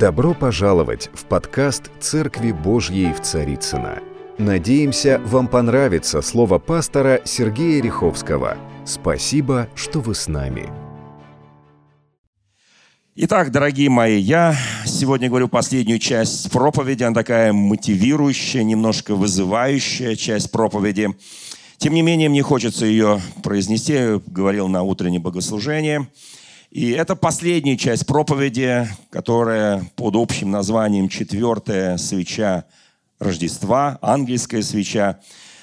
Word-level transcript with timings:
Добро 0.00 0.32
пожаловать 0.32 1.10
в 1.12 1.26
подкаст 1.26 1.90
«Церкви 2.00 2.52
Божьей 2.52 3.12
в 3.12 3.20
Царицына. 3.20 3.98
Надеемся, 4.38 5.20
вам 5.26 5.46
понравится 5.46 6.22
слово 6.22 6.58
пастора 6.58 7.20
Сергея 7.26 7.82
Риховского. 7.82 8.56
Спасибо, 8.86 9.68
что 9.74 10.00
вы 10.00 10.14
с 10.14 10.26
нами. 10.26 10.70
Итак, 13.14 13.50
дорогие 13.52 13.90
мои, 13.90 14.18
я 14.18 14.56
сегодня 14.86 15.28
говорю 15.28 15.48
последнюю 15.48 15.98
часть 15.98 16.50
проповеди. 16.50 17.02
Она 17.02 17.14
такая 17.14 17.52
мотивирующая, 17.52 18.62
немножко 18.62 19.14
вызывающая 19.14 20.16
часть 20.16 20.50
проповеди. 20.50 21.10
Тем 21.76 21.92
не 21.92 22.00
менее, 22.00 22.30
мне 22.30 22.42
хочется 22.42 22.86
ее 22.86 23.20
произнести. 23.42 24.18
Говорил 24.28 24.68
на 24.68 24.82
утреннем 24.82 25.20
богослужении– 25.20 26.08
и 26.70 26.90
это 26.90 27.16
последняя 27.16 27.76
часть 27.76 28.06
проповеди, 28.06 28.86
которая 29.10 29.84
под 29.96 30.14
общим 30.14 30.52
названием 30.52 31.08
«Четвертая 31.08 31.96
свеча 31.96 32.64
Рождества», 33.18 33.98
ангельская 34.00 34.62
свеча. 34.62 35.18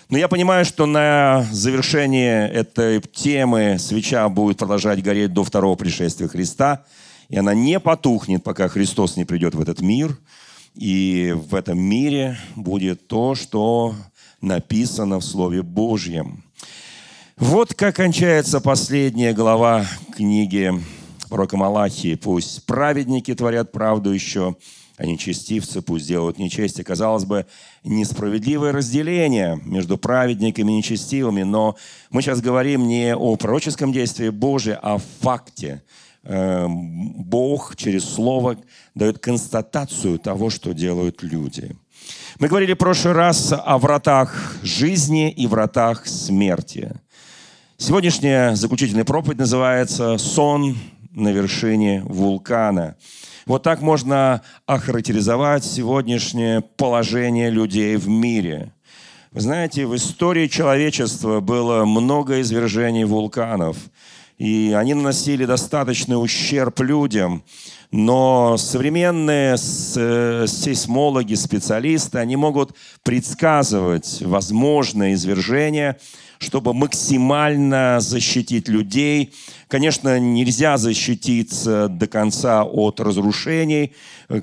Но 0.09 0.17
я 0.17 0.28
понимаю, 0.28 0.66
что 0.66 0.86
на 0.86 1.45
завершение 1.50 2.50
этой 2.50 3.00
темы 3.00 3.78
свеча 3.80 4.28
будет 4.28 4.58
продолжать 4.58 5.02
гореть 5.02 5.31
до 5.31 5.45
второго 5.45 5.76
пришествия 5.76 6.28
Христа, 6.28 6.84
и 7.30 7.38
она 7.38 7.53
не 7.53 7.80
потухнет, 7.80 8.44
пока 8.44 8.67
Христос 8.67 9.16
не 9.16 9.23
придет 9.23 9.55
в 9.55 9.62
этот 9.62 9.80
мир. 9.80 10.17
И 10.76 11.34
в 11.50 11.55
этом 11.55 11.80
мире 11.80 12.38
будет 12.58 13.08
то, 13.08 13.34
что 13.34 13.95
написано 14.42 15.20
в 15.20 15.23
Слове 15.23 15.64
Божьем. 15.64 16.44
Вот 17.38 17.73
как 17.73 17.95
кончается 17.95 18.59
последняя 18.59 19.34
глава 19.34 19.86
книги 20.16 20.73
пророка 21.30 21.58
Малахии. 21.58 22.16
Пусть 22.16 22.66
праведники 22.66 23.34
творят 23.34 23.72
правду 23.72 24.12
еще, 24.12 24.55
а 24.98 25.05
нечестивцы 25.05 25.81
пусть 25.81 26.08
делают 26.08 26.40
нечестие. 26.40 26.84
Казалось 26.84 27.26
бы, 27.26 27.45
несправедливое 27.83 28.72
разделение 28.72 29.61
между 29.64 29.98
праведниками 29.98 30.72
и 30.72 30.78
нечестивыми, 30.78 31.44
но 31.44 31.75
мы 32.09 32.22
сейчас 32.22 32.42
говорим 32.42 32.88
не 32.88 33.16
о 33.16 33.36
пророческом 33.36 33.94
действии 33.94 34.30
Божьем, 34.30 34.78
а 34.81 34.95
о 34.95 35.02
факте. 35.22 35.83
Эм, 36.23 37.14
Бог 37.23 37.75
через 37.75 38.03
Слово 38.03 38.58
дает 38.95 39.20
констатацию 39.20 40.20
того, 40.20 40.50
что 40.50 40.73
делают 40.73 41.23
люди. 41.23 41.75
Мы 42.39 42.48
говорили 42.48 42.73
в 42.73 42.78
прошлый 42.78 43.14
раз 43.14 43.53
о 43.53 43.78
вратах 43.78 44.58
жизни 44.61 45.30
и 45.31 45.48
вратах 45.48 46.05
смерти. 46.05 47.00
Сегодняшняя 47.78 48.55
заключительная 48.55 49.05
проповедь 49.05 49.38
называется 49.38 50.17
«Сон 50.17 50.75
на 51.18 51.30
вершине 51.30 52.04
вулкана. 52.06 52.96
Вот 53.46 53.64
так 53.64 53.82
можно 53.82 54.42
охарактеризовать 54.66 55.66
сегодняшнее 55.66 56.62
положение 56.62 57.50
людей 57.50 57.96
в 57.96 58.08
мире. 58.08 58.73
Вы 59.32 59.42
знаете, 59.42 59.86
в 59.86 59.95
истории 59.95 60.48
человечества 60.48 61.40
было 61.40 61.86
много 61.86 62.42
извержений 62.42 63.04
вулканов, 63.04 63.78
и 64.38 64.76
они 64.78 64.94
наносили 64.94 65.45
достаточный 65.45 66.22
ущерб 66.22 66.80
людям. 66.82 67.44
Но 67.90 68.58
современные 68.58 69.56
э, 69.56 70.45
сейсмологи, 70.48 71.34
специалисты, 71.34 72.20
они 72.20 72.36
могут 72.36 72.76
предсказывать 73.04 74.22
возможное 74.22 75.14
извержение– 75.14 75.98
чтобы 76.39 76.73
максимально 76.73 77.97
защитить 77.99 78.67
людей. 78.67 79.33
Конечно, 79.67 80.19
нельзя 80.19 80.77
защититься 80.77 81.88
до 81.88 82.07
конца 82.07 82.63
от 82.63 82.99
разрушений, 82.99 83.93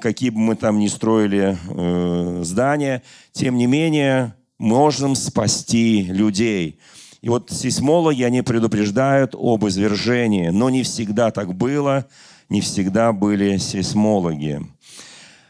какие 0.00 0.30
бы 0.30 0.38
мы 0.38 0.56
там 0.56 0.78
ни 0.78 0.88
строили 0.88 1.56
э, 1.68 2.42
здания. 2.44 3.02
Тем 3.32 3.56
не 3.56 3.66
менее, 3.66 4.34
можем 4.58 5.14
спасти 5.14 6.02
людей. 6.02 6.78
И 7.22 7.28
вот 7.28 7.50
сейсмологи, 7.50 8.22
они 8.22 8.42
предупреждают 8.42 9.34
об 9.34 9.66
извержении, 9.66 10.48
но 10.48 10.68
не 10.68 10.82
всегда 10.82 11.30
так 11.30 11.54
было, 11.54 12.06
не 12.50 12.60
всегда 12.60 13.12
были 13.12 13.56
сейсмологи. 13.56 14.60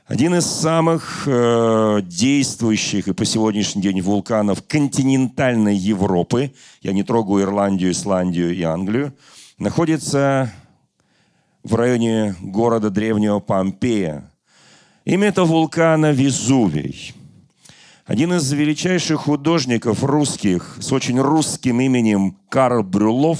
Один 0.06 0.34
из 0.34 0.44
самых 0.44 1.22
э, 1.26 2.03
действующих 2.04 3.09
и 3.09 3.15
по 3.15 3.25
сегодняшний 3.25 3.81
день 3.81 4.03
вулканов 4.03 4.62
континентальной 4.66 5.75
Европы, 5.75 6.53
я 6.82 6.92
не 6.92 7.03
трогаю 7.03 7.44
Ирландию, 7.44 7.91
Исландию 7.91 8.54
и 8.54 8.62
Англию, 8.62 9.15
находится 9.56 10.53
в 11.62 11.75
районе 11.75 12.37
города 12.42 12.91
древнего 12.91 13.41
Помпея. 13.41 14.31
Имя 15.06 15.28
этого 15.28 15.47
вулкана 15.47 16.12
Везувий. 16.12 17.15
Один 18.04 18.34
из 18.34 18.53
величайших 18.53 19.22
художников 19.22 20.04
русских 20.04 20.76
с 20.81 20.92
очень 20.92 21.19
русским 21.19 21.81
именем 21.81 22.36
Карл 22.50 22.82
Брюлов 22.82 23.38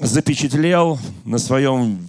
запечатлел 0.00 0.98
на 1.24 1.38
своем 1.38 2.04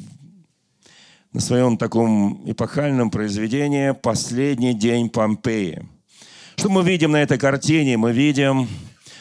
на 1.35 1.41
своем 1.41 1.75
таком 1.75 2.41
эпохальном 2.50 3.12
произведении 3.12 3.91
«Последний 3.91 4.73
день 4.73 5.09
Помпеи». 5.09 5.85
Что 6.56 6.69
мы 6.69 6.81
видим 6.81 7.12
на 7.12 7.22
этой 7.22 7.38
картине? 7.38 7.97
Мы 7.97 8.13
видим... 8.13 8.69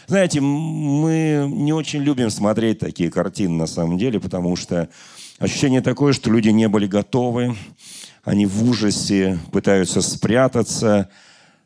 Знаете, 0.07 0.41
мы 0.41 1.45
не 1.51 1.73
очень 1.73 2.05
любим 2.05 2.31
смотреть 2.31 2.79
такие 2.79 3.11
картины 3.11 3.57
на 3.57 3.67
самом 3.67 3.99
деле, 3.99 4.21
потому 4.21 4.55
что 4.55 4.89
ощущение 5.41 5.81
такое, 5.81 6.13
что 6.13 6.31
люди 6.31 6.51
не 6.51 6.69
были 6.69 6.87
готовы, 6.87 7.57
они 8.23 8.47
в 8.47 8.63
ужасе 8.63 9.41
пытаются 9.51 10.01
спрятаться, 10.01 11.11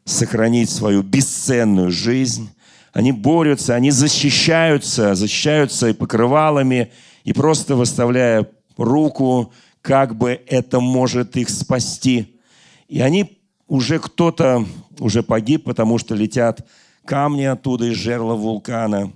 сохранить 0.06 0.70
свою 0.70 1.03
бесценную 1.03 1.91
жизнь. 1.91 2.48
Они 2.94 3.12
борются, 3.12 3.75
они 3.75 3.91
защищаются, 3.91 5.14
защищаются 5.14 5.91
и 5.91 5.92
покрывалами, 5.92 6.91
и 7.25 7.34
просто 7.34 7.76
выставляя 7.76 8.48
руку, 8.78 9.53
как 9.82 10.16
бы 10.16 10.40
это 10.46 10.80
может 10.80 11.36
их 11.36 11.48
спасти. 11.48 12.38
И 12.88 13.00
они 13.00 13.38
уже 13.66 13.98
кто-то 13.98 14.64
уже 14.98 15.22
погиб, 15.22 15.64
потому 15.64 15.98
что 15.98 16.14
летят 16.14 16.66
камни 17.04 17.44
оттуда 17.44 17.86
из 17.86 17.96
жерла 17.96 18.34
вулкана. 18.34 19.12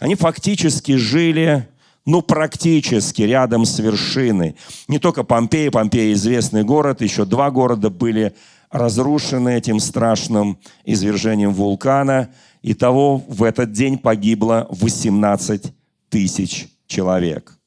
Они 0.00 0.14
фактически 0.14 0.96
жили, 0.96 1.68
ну, 2.06 2.22
практически 2.22 3.22
рядом 3.22 3.64
с 3.64 3.78
вершиной. 3.78 4.56
Не 4.86 4.98
только 4.98 5.24
Помпея, 5.24 5.70
Помпея 5.70 6.12
известный 6.12 6.64
город, 6.64 7.02
еще 7.02 7.24
два 7.24 7.50
города 7.50 7.90
были 7.90 8.34
разрушены 8.70 9.56
этим 9.56 9.80
страшным 9.80 10.58
извержением 10.84 11.52
вулкана. 11.52 12.30
И 12.62 12.74
того 12.74 13.18
в 13.28 13.42
этот 13.42 13.72
день 13.72 13.98
погибло 13.98 14.66
18 14.70 15.72
тысяч 16.08 16.68
человек. 16.86 17.57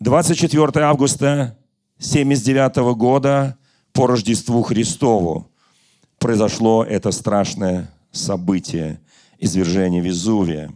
24 0.00 0.84
августа 0.84 1.58
79 1.98 2.76
года 2.96 3.58
по 3.92 4.06
Рождеству 4.06 4.62
Христову 4.62 5.50
произошло 6.20 6.84
это 6.84 7.10
страшное 7.10 7.90
событие– 8.12 9.00
извержение 9.40 10.00
Везувия. 10.00 10.70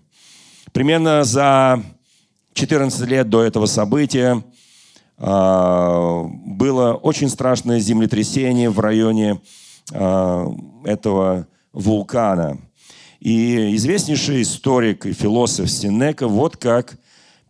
Примерно 0.72 1.22
за 1.22 1.84
14 2.54 3.06
лет 3.08 3.28
до 3.28 3.44
этого 3.44 3.66
события 3.66 4.42
э, 5.18 6.24
было 6.46 6.94
очень 6.94 7.28
страшное 7.28 7.78
землетрясение 7.78 8.70
в 8.70 8.80
районе 8.80 9.40
э, 9.92 10.46
этого 10.84 11.46
вулкана. 11.72 12.58
И 13.20 13.76
известнейший 13.76 14.42
историк 14.42 15.06
и 15.06 15.12
философ 15.12 15.70
Синека 15.70 16.26
вот 16.26 16.56
как 16.56 16.98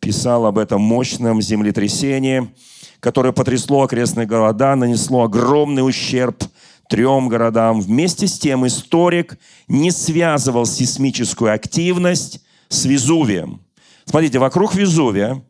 писал 0.03 0.47
об 0.47 0.59
этом 0.59 0.83
мощном 0.83 1.41
землетрясении, 1.41 2.51
которое 2.99 3.33
потрясло 3.33 3.83
окрестные 3.85 4.27
города, 4.27 4.75
нанесло 4.75 5.23
огромный 5.23 5.87
ущерб 5.87 6.43
трем 6.89 7.29
городам. 7.29 7.81
Вместе 7.81 8.27
с 8.27 8.39
тем 8.39 8.67
историк 8.67 9.39
не 9.69 9.93
связывал 9.93 10.67
сейсмическую 10.67 11.55
активность 11.55 12.41
с 12.69 12.85
Везувием. 12.85 13.63
Смотрите, 14.05 14.41
вокруг 14.41 14.75
Везувия 14.75 15.41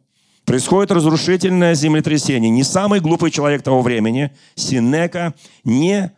происходит 0.44 0.92
разрушительное 0.92 1.74
землетрясение. 1.74 2.50
Не 2.50 2.62
самый 2.62 3.00
глупый 3.00 3.30
человек 3.30 3.62
того 3.62 3.80
времени, 3.80 4.32
Синека, 4.54 5.32
не 5.64 6.12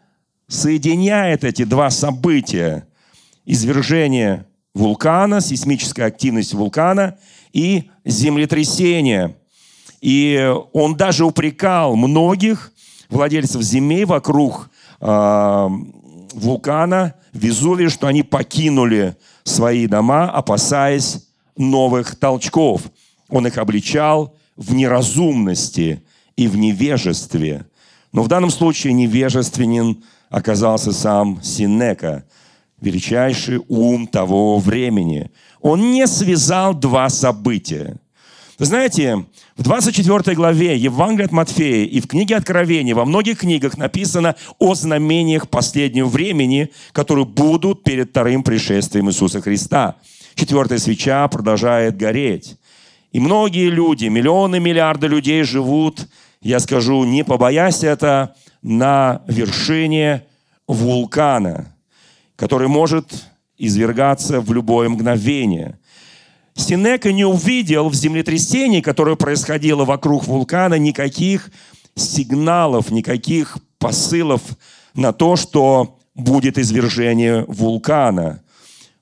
соединяет 0.49 1.45
эти 1.45 1.65
два 1.65 1.89
события. 1.91 2.89
Извержение 3.47 4.47
вулкана, 4.75 5.41
сейсмическая 5.41 6.07
активность 6.07 6.53
вулкана 6.53 7.17
и 7.55 7.89
землетрясение. 8.05 9.37
И 10.03 10.55
он 10.75 10.97
даже 10.97 11.25
упрекал 11.25 11.97
многих 11.97 12.73
владельцев 13.09 13.63
земель 13.63 14.05
вокруг 14.05 14.69
э, 15.01 15.69
вулкана 16.35 17.15
Везувия, 17.33 17.89
что 17.89 18.07
они 18.07 18.23
покинули 18.23 19.17
свои 19.45 19.87
дома, 19.87 20.31
опасаясь 20.31 21.27
новых 21.57 22.17
толчков. 22.17 22.83
Он 23.29 23.47
их 23.47 23.57
обличал 23.59 24.37
в 24.57 24.75
неразумности 24.75 26.05
и 26.37 26.47
в 26.47 26.57
невежестве. 26.57 27.67
Но 28.13 28.23
в 28.23 28.29
данном 28.29 28.51
случае 28.51 28.93
невежественен 28.93 30.05
оказался 30.29 30.93
сам 30.93 31.43
Синека, 31.43 32.25
величайший 32.85 33.61
ум 33.69 34.07
того 34.07 34.59
времени. 34.59 35.31
Он 35.61 35.93
не 35.93 36.07
связал 36.07 36.75
два 36.75 37.09
события. 37.09 37.97
Вы 38.59 38.67
знаете, 38.67 39.25
в 39.57 39.63
24 39.63 40.37
главе 40.37 40.77
Евангелия 40.77 41.27
от 41.27 41.33
Матфея 41.33 41.87
и 41.87 42.01
в 42.01 42.07
книге 42.07 42.37
Откровения, 42.37 42.95
во 42.95 43.05
многих 43.05 43.39
книгах 43.39 43.77
написано 43.77 44.37
о 44.61 44.75
знамениях 44.75 45.49
последнего 45.49 46.07
времени, 46.07 46.71
которые 46.93 47.25
будут 47.25 47.83
перед 47.83 48.11
вторым 48.11 48.45
пришествием 48.45 49.09
Иисуса 49.09 49.41
Христа. 49.41 49.97
Четвертая 50.37 50.79
свеча 50.79 51.27
продолжает 51.29 51.97
гореть. 51.97 52.57
И 53.11 53.19
многие 53.21 53.71
люди, 53.71 54.07
миллионы, 54.07 54.61
миллиарды 54.61 55.07
людей 55.09 55.43
живут, 55.43 56.07
я 56.41 56.61
скажу, 56.61 57.05
не 57.05 57.25
побоясь 57.25 57.83
это, 57.83 58.37
на 58.63 59.23
вершине 59.27 60.25
вулкана, 60.67 61.74
который 62.37 62.69
может 62.69 63.27
извергаться 63.57 64.41
в 64.41 64.53
любое 64.53 64.89
мгновение– 64.89 65.79
Синека 66.57 67.13
не 67.13 67.25
увидел 67.25 67.89
в 67.89 67.95
землетрясении, 67.95 68.81
которое 68.81 69.17
происходило 69.17 69.85
вокруг 69.85 70.25
вулкана, 70.27 70.79
никаких 70.79 71.51
сигналов, 71.97 72.91
никаких 72.91 73.59
посылов 73.79 74.41
на 74.95 75.13
то, 75.13 75.35
что 75.37 75.99
будет 76.15 76.57
извержение 76.59 77.45
вулкана. 77.49 78.41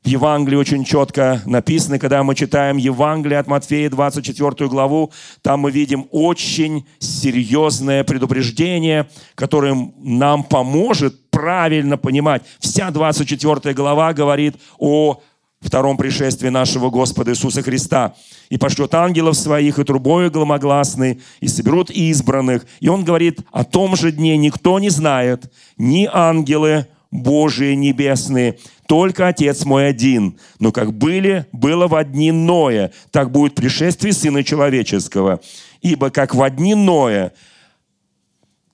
В 0.03 0.09
Евангелии 0.09 0.57
очень 0.57 0.85
четко 0.85 1.43
написано, 1.47 1.99
когда 1.99 2.25
мы 2.25 2.35
читаем 2.35 2.77
Евангелие 2.77 3.39
от 3.39 3.47
Матфея, 3.47 3.89
24 3.89 4.69
главу, 4.69 5.13
там 5.43 5.61
мы 5.61 5.71
видим 5.71 6.09
очень 6.11 6.87
серьезное 6.99 8.03
предупреждение, 8.03 9.09
которое 9.37 9.93
нам 9.99 10.43
поможет 10.43 11.22
правильно 11.43 11.97
понимать. 11.97 12.43
Вся 12.61 12.93
24 12.93 13.75
глава 13.75 14.13
говорит 14.13 14.55
о 14.79 15.21
втором 15.61 15.97
пришествии 15.97 16.51
нашего 16.51 16.89
Господа 16.89 17.33
Иисуса 17.33 17.63
Христа. 17.63 18.15
«И 18.49 18.59
пошлет 18.59 18.95
ангелов 18.95 19.35
своих, 19.35 19.81
и 19.81 19.85
трубою 19.85 20.31
громогласной, 20.31 21.21
и 21.41 21.49
соберут 21.49 21.91
избранных». 21.91 22.65
И 22.79 22.87
он 22.87 23.03
говорит, 23.03 23.41
о 23.51 23.65
том 23.65 23.97
же 23.97 24.13
дне 24.13 24.37
никто 24.37 24.79
не 24.79 24.89
знает, 24.89 25.53
ни 25.77 26.09
ангелы 26.13 26.87
Божии 27.11 27.75
небесные, 27.75 28.61
только 28.87 29.27
Отец 29.27 29.65
мой 29.65 29.89
один. 29.89 30.39
Но 30.61 30.71
как 30.71 30.93
были, 30.93 31.47
было 31.51 31.89
в 31.89 32.05
дни 32.05 32.31
Ноя, 32.31 32.93
так 33.11 33.33
будет 33.33 33.57
пришествие 33.57 34.13
Сына 34.13 34.45
Человеческого. 34.45 35.41
Ибо 35.81 36.11
как 36.11 36.37
в 36.37 36.51
дни 36.51 36.77
Ноя, 36.77 37.33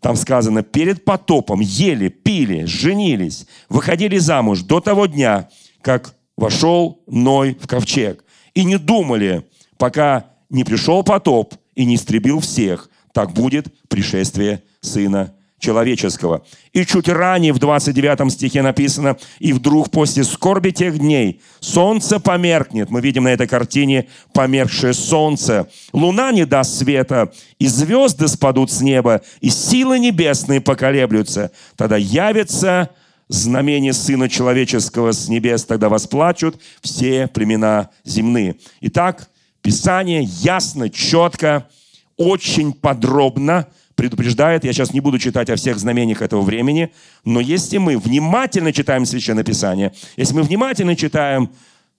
там 0.00 0.16
сказано, 0.16 0.62
перед 0.62 1.04
потопом 1.04 1.60
ели, 1.60 2.08
пили, 2.08 2.64
женились, 2.64 3.46
выходили 3.68 4.18
замуж 4.18 4.62
до 4.62 4.80
того 4.80 5.06
дня, 5.06 5.48
как 5.82 6.14
вошел 6.36 7.02
Ной 7.06 7.56
в 7.60 7.66
ковчег. 7.66 8.24
И 8.54 8.64
не 8.64 8.78
думали, 8.78 9.44
пока 9.76 10.26
не 10.50 10.64
пришел 10.64 11.02
потоп 11.02 11.54
и 11.74 11.84
не 11.84 11.96
истребил 11.96 12.40
всех. 12.40 12.90
Так 13.12 13.32
будет 13.32 13.66
пришествие 13.88 14.62
Сына 14.80 15.34
человеческого. 15.58 16.44
И 16.72 16.84
чуть 16.84 17.08
ранее 17.08 17.52
в 17.52 17.58
29 17.58 18.32
стихе 18.32 18.62
написано, 18.62 19.16
«И 19.38 19.52
вдруг 19.52 19.90
после 19.90 20.24
скорби 20.24 20.70
тех 20.70 20.98
дней 20.98 21.40
солнце 21.60 22.20
померкнет». 22.20 22.90
Мы 22.90 23.00
видим 23.00 23.24
на 23.24 23.28
этой 23.28 23.46
картине 23.46 24.08
померкшее 24.32 24.94
солнце. 24.94 25.68
Луна 25.92 26.32
не 26.32 26.44
даст 26.44 26.78
света, 26.78 27.32
и 27.58 27.66
звезды 27.66 28.28
спадут 28.28 28.70
с 28.70 28.80
неба, 28.80 29.22
и 29.40 29.50
силы 29.50 29.98
небесные 29.98 30.60
поколеблются. 30.60 31.50
Тогда 31.76 31.96
явится 31.96 32.90
знамение 33.28 33.92
Сына 33.92 34.28
Человеческого 34.28 35.12
с 35.12 35.28
небес, 35.28 35.64
тогда 35.64 35.88
восплачут 35.88 36.60
все 36.80 37.26
племена 37.26 37.90
земные. 38.04 38.56
Итак, 38.80 39.28
Писание 39.62 40.22
ясно, 40.22 40.88
четко, 40.88 41.68
очень 42.16 42.72
подробно 42.72 43.66
предупреждает, 43.98 44.62
я 44.62 44.72
сейчас 44.72 44.92
не 44.92 45.00
буду 45.00 45.18
читать 45.18 45.50
о 45.50 45.56
всех 45.56 45.76
знамениях 45.76 46.22
этого 46.22 46.42
времени, 46.42 46.92
но 47.24 47.40
если 47.40 47.78
мы 47.78 47.98
внимательно 47.98 48.72
читаем 48.72 49.04
Священное 49.04 49.42
Писание, 49.42 49.92
если 50.16 50.34
мы 50.34 50.42
внимательно 50.42 50.94
читаем 50.94 51.50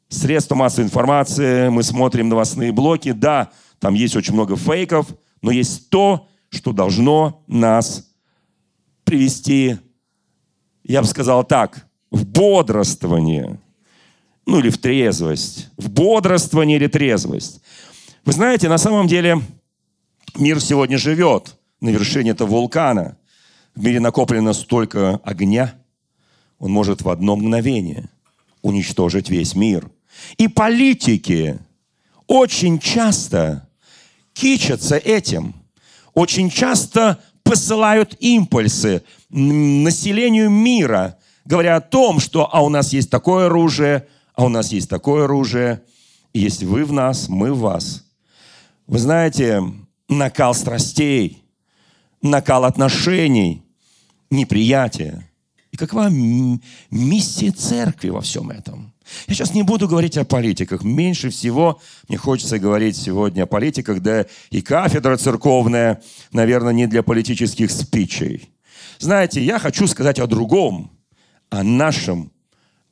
средства 0.08 0.56
массовой 0.56 0.86
информации, 0.86 1.68
мы 1.68 1.84
смотрим 1.84 2.30
новостные 2.30 2.72
блоки, 2.72 3.12
да, 3.12 3.50
там 3.80 3.96
есть 3.96 4.16
очень 4.16 4.34
много 4.34 4.56
фейков, 4.56 5.08
но 5.42 5.52
есть 5.52 5.90
то, 5.90 6.26
что 6.50 6.72
должно 6.72 7.44
нас 7.48 8.08
привести 9.04 9.78
я 10.86 11.02
бы 11.02 11.08
сказал 11.08 11.44
так, 11.44 11.86
в 12.10 12.26
бодрствование, 12.26 13.60
ну 14.46 14.60
или 14.60 14.70
в 14.70 14.78
трезвость, 14.78 15.70
в 15.78 15.90
бодрствование 15.90 16.78
или 16.78 16.88
трезвость. 16.88 17.62
Вы 18.26 18.32
знаете, 18.32 18.70
на 18.70 18.78
самом 18.78 19.08
деле 19.08 19.42
мир 20.36 20.62
сегодня 20.62 20.98
живет 20.98 21.59
на 21.82 21.90
вершине 21.90 22.32
этого 22.32 22.50
вулкана. 22.50 23.18
В 23.76 23.84
мире 23.84 24.00
накоплено 24.00 24.54
столько 24.54 25.20
огня, 25.24 25.76
он 26.58 26.72
может 26.72 27.02
в 27.02 27.10
одно 27.10 27.36
мгновение 27.36 28.10
уничтожить 28.62 29.30
весь 29.30 29.56
мир. 29.56 29.90
И 30.38 30.48
политики 30.48 31.60
очень 32.28 32.80
часто 32.80 33.68
кичатся 34.34 34.98
этим, 34.98 35.56
очень 36.14 36.50
часто 36.50 37.22
посылают 37.44 38.16
импульсы 38.20 39.04
населению 39.30 40.50
мира, 40.50 41.18
говоря 41.46 41.78
о 41.78 41.82
том, 41.82 42.20
что 42.20 42.50
а 42.54 42.62
у 42.62 42.70
нас 42.70 42.94
есть 42.94 43.10
такое 43.10 43.46
оружие, 43.46 44.08
а 44.36 44.46
у 44.46 44.50
нас 44.50 44.72
есть 44.72 44.90
такое 44.90 45.26
оружие, 45.26 45.82
если 46.34 46.66
вы 46.66 46.86
в 46.86 46.92
нас, 46.92 47.28
мы 47.30 47.54
в 47.54 47.60
вас. 47.60 48.06
Вы 48.88 49.00
знаете, 49.00 49.64
накал 50.08 50.54
страстей, 50.54 51.44
накал 52.22 52.66
отношений, 52.66 53.64
неприятие. 54.30 55.30
И 55.72 55.78
какова 55.78 56.10
миссия 56.10 57.52
церкви 57.52 58.10
во 58.10 58.22
всем 58.22 58.50
этом? 58.50 58.94
Я 59.28 59.34
сейчас 59.34 59.54
не 59.54 59.64
буду 59.64 59.88
говорить 59.88 60.18
о 60.18 60.26
политиках. 60.26 60.84
Меньше 60.84 61.30
всего 61.30 61.80
мне 62.08 62.18
хочется 62.18 62.60
говорить 62.60 62.96
сегодня 62.96 63.44
о 63.44 63.48
политиках, 63.48 64.02
да 64.02 64.26
и 64.50 64.62
кафедра 64.62 65.18
церковная, 65.18 66.02
наверное, 66.32 66.74
не 66.74 66.88
для 66.88 67.04
политических 67.04 67.72
спичей. 67.72 68.50
Знаете, 69.00 69.44
я 69.44 69.60
хочу 69.60 69.88
сказать 69.88 70.20
о 70.20 70.28
другом, 70.28 70.92
о 71.50 71.64
нашем, 71.64 72.32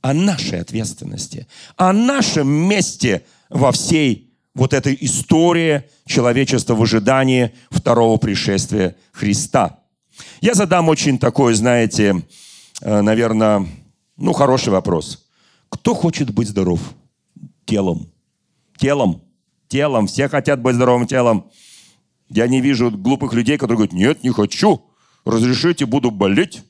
о 0.01 0.13
нашей 0.13 0.61
ответственности, 0.61 1.47
о 1.75 1.93
нашем 1.93 2.47
месте 2.47 3.25
во 3.49 3.71
всей 3.71 4.26
вот 4.57 4.73
этой 4.73 4.97
истории 4.99 5.83
человечества 6.05 6.75
в 6.75 6.81
ожидании 6.81 7.53
второго 7.69 8.17
пришествия 8.17 8.95
Христа. 9.11 9.79
Я 10.41 10.53
задам 10.53 10.89
очень 10.89 11.17
такой, 11.17 11.53
знаете, 11.53 12.25
э, 12.81 13.01
наверное, 13.01 13.65
ну, 14.17 14.33
хороший 14.33 14.69
вопрос– 14.69 15.23
кто 15.69 15.93
хочет 15.93 16.33
быть 16.33 16.47
здоров? 16.47 16.79
Телом. 17.65 18.09
Телом. 18.77 19.21
Телом. 19.67 20.07
Все 20.07 20.29
хотят 20.29 20.61
быть 20.61 20.75
здоровым 20.75 21.07
телом. 21.07 21.49
Я 22.29 22.47
не 22.47 22.61
вижу 22.61 22.91
глупых 22.91 23.33
людей, 23.33 23.57
которые 23.57 23.77
говорят, 23.77 23.93
нет, 23.93 24.23
не 24.23 24.31
хочу. 24.31 24.81
Разрешите, 25.25 25.85
буду 25.85 26.11
болеть. 26.11 26.63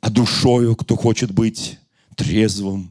А 0.00 0.10
душою, 0.10 0.76
кто 0.76 0.96
хочет 0.96 1.32
быть 1.32 1.78
трезвым, 2.16 2.89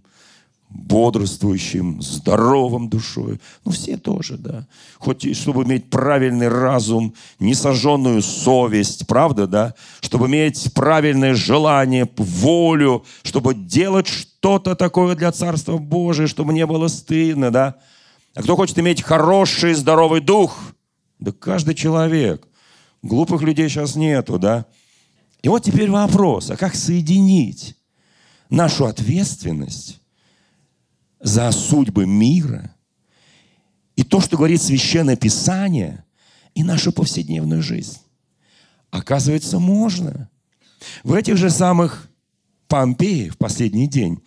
бодрствующим, 0.70 2.02
здоровым 2.02 2.90
душой. 2.90 3.42
Ну, 3.66 3.72
все 3.72 3.98
тоже, 3.98 4.38
да. 4.38 4.68
Хоть 5.00 5.26
и 5.26 5.34
чтобы 5.34 5.64
иметь 5.64 5.90
правильный 5.90 6.48
разум, 6.48 7.16
несожженную 7.40 8.22
совесть, 8.22 9.08
правда, 9.08 9.48
да? 9.48 9.74
Чтобы 10.00 10.28
иметь 10.28 10.72
правильное 10.74 11.34
желание, 11.34 12.08
волю, 12.18 13.04
чтобы 13.24 13.56
делать 13.56 14.08
что-то 14.08 14.76
такое 14.76 15.16
для 15.16 15.32
Царства 15.32 15.78
Божия, 15.78 16.28
чтобы 16.28 16.54
не 16.54 16.66
было 16.66 16.88
стыдно, 16.88 17.52
да? 17.52 17.76
А 18.36 18.44
кто 18.44 18.56
хочет 18.56 18.78
иметь 18.78 19.02
хороший, 19.02 19.74
здоровый 19.74 20.22
дух? 20.22 20.56
Да 21.18 21.32
каждый 21.32 21.74
человек. 21.74 22.48
Глупых 23.02 23.42
людей 23.42 23.70
сейчас 23.70 23.96
нету, 23.96 24.38
да? 24.38 24.66
И 25.42 25.50
вот 25.50 25.64
теперь 25.64 25.90
вопрос, 25.90 26.52
а 26.52 26.58
как 26.58 26.76
соединить 26.76 27.76
нашу 28.50 28.86
ответственность 28.86 29.99
за 31.20 31.52
судьбы 31.52 32.06
мира 32.06 32.76
и 33.96 34.04
то, 34.04 34.22
что 34.22 34.38
говорит 34.38 34.62
Священное 34.62 35.16
Писание, 35.16 36.06
и 36.56 36.64
нашу 36.64 36.92
повседневную 36.92 37.62
жизнь. 37.62 38.00
Оказывается, 38.92 39.60
можно. 39.60 40.30
В 41.04 41.14
этих 41.14 41.38
же 41.38 41.50
самых 41.50 42.10
Помпеи 42.68 43.30
в 43.30 43.38
последний 43.38 43.88
день 43.88 44.22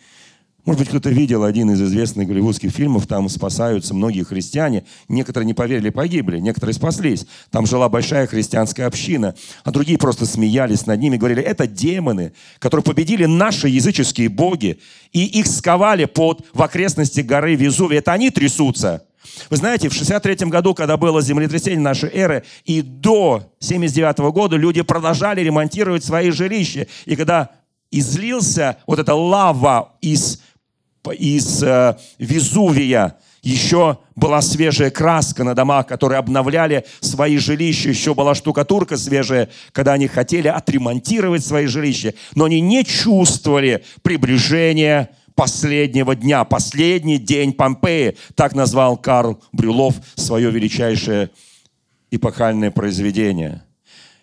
Может 0.64 0.78
быть, 0.78 0.88
кто-то 0.90 1.10
видел 1.10 1.42
один 1.42 1.72
из 1.72 1.82
известных 1.82 2.28
голливудских 2.28 2.70
фильмов, 2.70 3.08
там 3.08 3.28
спасаются 3.28 3.94
многие 3.94 4.22
христиане. 4.22 4.84
Некоторые 5.08 5.46
не 5.46 5.54
поверили, 5.54 5.90
погибли, 5.90 6.38
некоторые 6.38 6.74
спаслись. 6.74 7.26
Там 7.50 7.66
жила 7.66 7.88
большая 7.88 8.28
христианская 8.28 8.84
община, 8.84 9.34
а 9.64 9.72
другие 9.72 9.98
просто 9.98 10.24
смеялись 10.24 10.86
над 10.86 11.00
ними, 11.00 11.16
говорили, 11.16 11.42
это 11.42 11.66
демоны, 11.66 12.32
которые 12.60 12.84
победили 12.84 13.24
наши 13.24 13.68
языческие 13.68 14.28
боги, 14.28 14.78
и 15.12 15.24
их 15.24 15.48
сковали 15.48 16.04
под, 16.04 16.46
в 16.54 16.62
окрестности 16.62 17.22
горы 17.22 17.56
Везувия. 17.56 17.98
Это 17.98 18.12
они 18.12 18.30
трясутся. 18.30 19.04
Вы 19.50 19.56
знаете, 19.56 19.88
в 19.88 19.94
63 19.94 20.48
году, 20.48 20.74
когда 20.74 20.96
было 20.96 21.22
землетрясение 21.22 21.80
нашей 21.80 22.10
эры, 22.10 22.44
и 22.64 22.82
до 22.82 23.52
79 23.58 24.32
года 24.32 24.56
люди 24.56 24.82
продолжали 24.82 25.40
ремонтировать 25.40 26.04
свои 26.04 26.30
жилища. 26.30 26.86
И 27.04 27.16
когда 27.16 27.50
излился 27.90 28.78
вот 28.86 28.98
эта 28.98 29.14
лава 29.14 29.92
из 30.00 30.40
из 31.10 31.62
э, 31.62 31.96
Везувия. 32.18 33.16
Еще 33.42 33.98
была 34.14 34.40
свежая 34.40 34.90
краска 34.90 35.42
на 35.42 35.56
домах, 35.56 35.88
которые 35.88 36.20
обновляли 36.20 36.84
свои 37.00 37.38
жилища. 37.38 37.88
Еще 37.88 38.14
была 38.14 38.36
штукатурка 38.36 38.96
свежая, 38.96 39.48
когда 39.72 39.94
они 39.94 40.06
хотели 40.06 40.46
отремонтировать 40.46 41.44
свои 41.44 41.66
жилища. 41.66 42.14
Но 42.36 42.44
они 42.44 42.60
не 42.60 42.84
чувствовали 42.84 43.84
приближения 44.02 45.10
последнего 45.34 46.14
дня, 46.14 46.44
последний 46.44 47.18
день 47.18 47.52
Помпеи. 47.52 48.16
Так 48.36 48.54
назвал 48.54 48.96
Карл 48.96 49.42
Брюлов 49.50 49.96
свое 50.14 50.52
величайшее 50.52 51.30
эпохальное 52.12 52.70
произведение. 52.70 53.64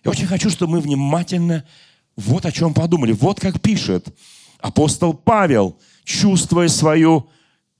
Я 0.05 0.11
очень 0.11 0.27
хочу, 0.27 0.49
чтобы 0.49 0.73
мы 0.73 0.79
внимательно 0.79 1.65
вот 2.15 2.45
о 2.45 2.53
чем 2.53 2.73
подумали. 2.73 3.11
Вот 3.11 3.41
как 3.41 3.59
пишет 3.59 4.07
апостол 4.61 5.13
Павел– 5.13 5.77
чувствуя 6.09 6.67
свою 6.69 7.29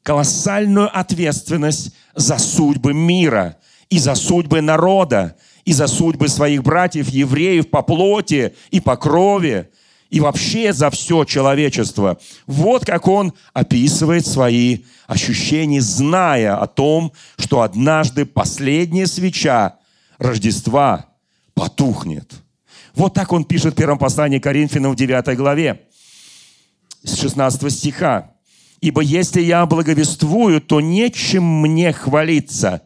колоссальную 0.04 0.96
ответственность 0.98 1.96
за 2.16 2.38
судьбы 2.38 2.94
мира 2.94 3.58
и 3.90 3.98
за 3.98 4.14
судьбы 4.14 4.62
народа, 4.62 5.36
и 5.66 5.74
за 5.74 5.88
судьбы 5.88 6.28
своих 6.28 6.62
братьев, 6.62 7.10
евреев 7.10 7.70
по 7.72 7.82
плоти 7.82 8.54
и 8.70 8.80
по 8.80 8.98
крови, 8.98 9.70
и 10.12 10.20
вообще 10.20 10.74
за 10.74 10.92
все 10.92 11.26
человечество. 11.26 12.20
Вот 12.46 12.86
как 12.86 13.08
он 13.08 13.34
описывает 13.54 14.28
свои 14.28 14.80
ощущения, 15.08 15.82
зная 15.82 16.56
о 16.56 16.68
том, 16.68 17.12
что 17.38 17.62
однажды 17.62 18.26
последняя 18.26 19.08
свеча 19.08 19.78
Рождества 20.20 21.08
потухнет. 21.56 22.32
Вот 22.94 23.14
так 23.14 23.32
он 23.32 23.44
пишет 23.44 23.74
в 23.74 23.78
первом 23.78 23.98
послании 23.98 24.40
Коринфянам 24.40 24.92
в 24.92 24.96
9 24.96 25.36
главе 25.36 25.89
с 27.04 27.20
16 27.20 27.72
стиха. 27.72 28.32
«Ибо 28.82 29.02
если 29.02 29.42
я 29.42 29.66
благовествую, 29.66 30.62
то 30.62 30.80
нечем 30.80 31.44
мне 31.44 31.92
хвалиться, 31.92 32.82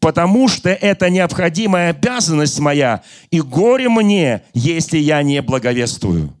потому 0.00 0.48
что 0.48 0.70
это 0.70 1.08
необходимая 1.08 1.90
обязанность 1.90 2.58
моя, 2.58 3.02
и 3.30 3.40
горе 3.40 3.88
мне, 3.88 4.42
если 4.54 4.98
я 4.98 5.22
не 5.22 5.40
благовествую». 5.42 6.34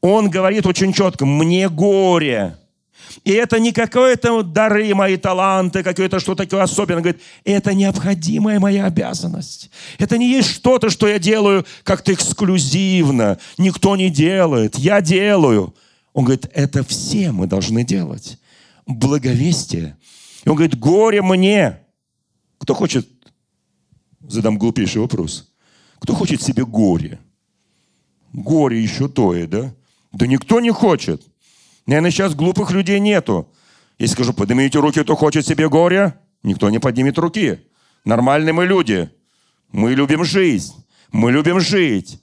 Он 0.00 0.28
говорит 0.28 0.66
очень 0.66 0.92
четко, 0.92 1.24
«Мне 1.24 1.68
горе». 1.68 2.56
И 3.24 3.32
это 3.32 3.58
не 3.58 3.72
какое-то 3.72 4.42
дары 4.42 4.94
мои, 4.94 5.16
таланты, 5.16 5.82
какое-то 5.82 6.20
что-то 6.20 6.44
такое 6.44 6.62
особенное. 6.62 7.02
Говорит, 7.02 7.22
это 7.44 7.74
необходимая 7.74 8.60
моя 8.60 8.86
обязанность. 8.86 9.70
Это 9.98 10.18
не 10.18 10.30
есть 10.30 10.50
что-то, 10.50 10.90
что 10.90 11.08
я 11.08 11.18
делаю 11.18 11.64
как-то 11.82 12.12
эксклюзивно. 12.12 13.38
Никто 13.58 13.96
не 13.96 14.10
делает. 14.10 14.76
Я 14.76 15.00
делаю. 15.00 15.74
Он 16.16 16.24
говорит, 16.24 16.48
это 16.54 16.82
все 16.82 17.30
мы 17.30 17.46
должны 17.46 17.84
делать. 17.84 18.38
Благовестие. 18.86 19.98
И 20.44 20.48
он 20.48 20.56
говорит, 20.56 20.78
горе 20.78 21.20
мне. 21.20 21.80
Кто 22.56 22.72
хочет, 22.72 23.06
задам 24.26 24.56
глупейший 24.56 25.02
вопрос, 25.02 25.52
кто 25.98 26.14
хочет 26.14 26.40
себе 26.40 26.64
горе? 26.64 27.20
Горе 28.32 28.82
еще 28.82 29.08
тое, 29.08 29.46
да? 29.46 29.74
Да 30.10 30.26
никто 30.26 30.60
не 30.60 30.70
хочет. 30.70 31.22
Наверное, 31.84 32.10
сейчас 32.10 32.34
глупых 32.34 32.70
людей 32.70 32.98
нету. 32.98 33.52
Если 33.98 34.14
скажу, 34.14 34.32
поднимите 34.32 34.78
руки, 34.78 35.02
кто 35.02 35.16
хочет 35.16 35.46
себе 35.46 35.68
горе, 35.68 36.18
никто 36.42 36.70
не 36.70 36.78
поднимет 36.78 37.18
руки. 37.18 37.60
Нормальные 38.06 38.54
мы 38.54 38.64
люди. 38.64 39.10
Мы 39.70 39.92
любим 39.92 40.24
жизнь. 40.24 40.72
Мы 41.12 41.30
любим 41.30 41.60
жить. 41.60 42.22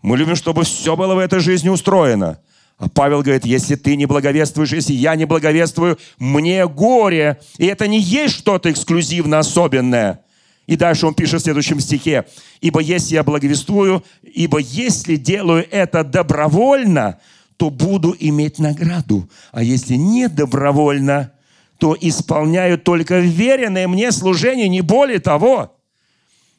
Мы 0.00 0.16
любим, 0.16 0.34
чтобы 0.34 0.64
все 0.64 0.96
было 0.96 1.14
в 1.14 1.18
этой 1.18 1.40
жизни 1.40 1.68
устроено. 1.68 2.40
А 2.78 2.88
Павел 2.88 3.22
говорит, 3.22 3.46
если 3.46 3.76
ты 3.76 3.96
не 3.96 4.06
благовествуешь, 4.06 4.72
если 4.72 4.94
я 4.94 5.14
не 5.14 5.26
благовествую, 5.26 5.98
мне 6.18 6.66
горе. 6.66 7.38
И 7.58 7.66
это 7.66 7.86
не 7.86 8.00
есть 8.00 8.34
что-то 8.34 8.70
эксклюзивно 8.70 9.38
особенное. 9.38 10.20
И 10.66 10.76
дальше 10.76 11.06
он 11.06 11.14
пишет 11.14 11.40
в 11.40 11.44
следующем 11.44 11.78
стихе. 11.78 12.24
«Ибо 12.60 12.80
если 12.80 13.14
я 13.14 13.22
благовествую, 13.22 14.02
ибо 14.22 14.58
если 14.58 15.16
делаю 15.16 15.66
это 15.70 16.02
добровольно, 16.04 17.18
то 17.56 17.70
буду 17.70 18.16
иметь 18.18 18.58
награду. 18.58 19.28
А 19.52 19.62
если 19.62 19.94
не 19.94 20.28
добровольно, 20.28 21.32
то 21.78 21.96
исполняю 22.00 22.78
только 22.78 23.20
веренное 23.20 23.86
мне 23.86 24.10
служение, 24.10 24.68
не 24.68 24.80
более 24.80 25.20
того». 25.20 25.76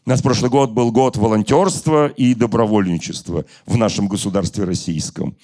У 0.06 0.10
нас 0.12 0.22
прошлый 0.22 0.52
год 0.52 0.70
был 0.70 0.92
год 0.92 1.18
волонтерства 1.18 2.08
и 2.08 2.36
добровольничества 2.36 3.46
в 3.66 3.76
нашем 3.76 4.08
государстве 4.08 4.64
российском. 4.64 5.36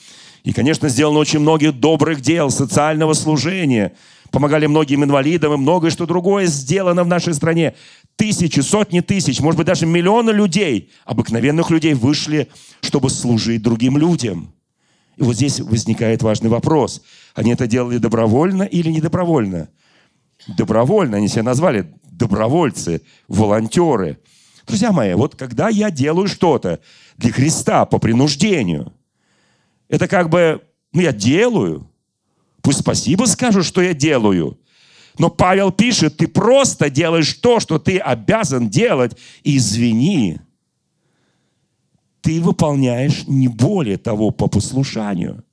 И, 0.44 0.54
конечно, 0.54 0.90
сделано 0.90 1.20
очень 1.20 1.40
многих 1.40 1.80
добрых 1.80 2.22
дел, 2.22 2.50
социального 2.50 3.14
служения. 3.14 3.94
Помогали 4.32 4.66
многим 4.66 5.04
инвалидам 5.04 5.54
и 5.54 5.58
многое 5.58 5.92
что 5.92 6.06
другое 6.06 6.48
сделано 6.48 7.04
в 7.04 7.08
нашей 7.08 7.34
стране. 7.34 7.76
Тысячи, 8.16 8.60
сотни 8.62 9.02
тысяч, 9.02 9.40
может 9.40 9.58
быть, 9.58 9.68
даже 9.68 9.86
миллионы 9.86 10.32
людей, 10.32 10.90
обыкновенных 11.06 11.70
людей 11.70 11.94
вышли, 11.94 12.48
чтобы 12.82 13.10
служить 13.10 13.62
другим 13.62 13.98
людям. 13.98 14.54
И 15.18 15.24
вот 15.24 15.36
здесь 15.36 15.60
возникает 15.60 16.24
важный 16.24 16.50
вопрос. 16.50 17.02
Они 17.36 17.52
это 17.52 17.68
делали 17.68 17.98
добровольно 17.98 18.64
или 18.64 18.90
не 18.90 19.02
добровольно? 19.02 19.70
Добровольно. 20.48 21.18
Они 21.18 21.28
себя 21.28 21.44
назвали 21.44 21.94
добровольцы, 22.04 23.02
волонтеры. 23.28 24.18
Друзья 24.66 24.92
мои, 24.92 25.14
вот 25.14 25.36
когда 25.36 25.70
я 25.70 25.92
делаю 25.92 26.28
что-то 26.28 26.80
для 27.18 27.32
Христа 27.32 27.86
по 27.86 28.00
принуждению– 28.00 28.94
это 29.92 30.08
как 30.08 30.30
бы, 30.30 30.62
ну 30.94 31.02
я 31.02 31.12
делаю. 31.12 31.88
Пусть 32.62 32.80
спасибо 32.80 33.26
скажут, 33.26 33.66
что 33.66 33.82
я 33.82 33.94
делаю. 33.94 34.58
Но 35.20 35.30
Павел 35.30 35.72
пишет, 35.72 36.18
ты 36.18 36.30
просто 36.30 36.90
делаешь 36.90 37.34
то, 37.34 37.60
что 37.60 37.78
ты 37.78 37.98
обязан 37.98 38.70
делать. 38.70 39.18
извини, 39.44 40.40
ты 42.22 42.40
выполняешь 42.40 43.28
не 43.28 43.50
более 43.50 43.98
того 43.98 44.32
по 44.32 44.48
послушанию. 44.48 45.44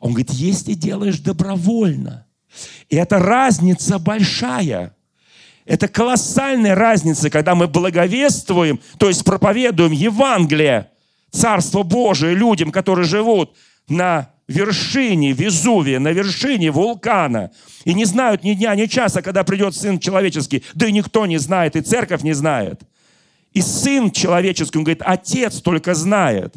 Он 0.00 0.10
говорит, 0.10 0.30
если 0.30 0.74
делаешь 0.74 1.20
добровольно, 1.20 2.26
и 2.90 2.96
это 2.96 3.18
разница 3.18 3.98
большая. 3.98 4.94
Это 5.64 5.88
колоссальная 5.88 6.74
разница, 6.74 7.30
когда 7.30 7.54
мы 7.54 7.66
благовествуем, 7.66 8.78
то 8.98 9.08
есть 9.08 9.24
проповедуем 9.24 9.92
Евангелие, 9.92 10.90
Царство 11.30 11.82
Божие 11.84 12.34
людям, 12.34 12.72
которые 12.72 13.06
живут 13.06 13.54
на 13.90 14.30
вершине 14.48 15.32
Везувия, 15.32 16.00
на 16.00 16.12
вершине 16.12 16.70
вулкана, 16.70 17.50
и 17.84 17.94
не 17.94 18.04
знают 18.04 18.42
ни 18.42 18.54
дня, 18.54 18.74
ни 18.74 18.86
часа, 18.86 19.22
когда 19.22 19.44
придет 19.44 19.74
Сын 19.74 19.98
Человеческий, 19.98 20.64
да 20.74 20.86
и 20.86 20.92
никто 20.92 21.26
не 21.26 21.38
знает, 21.38 21.76
и 21.76 21.80
церковь 21.80 22.22
не 22.22 22.32
знает. 22.32 22.82
И 23.52 23.60
Сын 23.60 24.10
Человеческий, 24.10 24.78
он 24.78 24.84
говорит, 24.84 25.02
Отец 25.04 25.60
только 25.60 25.94
знает. 25.94 26.54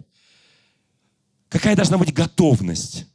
Какая 1.50 1.75
должна 1.75 1.98
быть 1.98 2.13
готовность? 2.13 3.08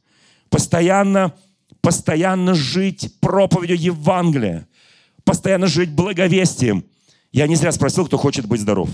Постоянно, 0.49 1.33
постоянно 1.81 2.53
жить 2.53 3.13
проповедью 3.19 3.77
Евангелия, 3.77 4.67
постоянно 5.23 5.67
жить 5.67 5.91
благовестием. 5.91 6.85
Я 7.31 7.47
не 7.47 7.55
зря 7.55 7.71
спросил, 7.71 8.05
кто 8.05 8.17
хочет 8.17 8.45
быть 8.45 8.61
здоров. 8.61 8.89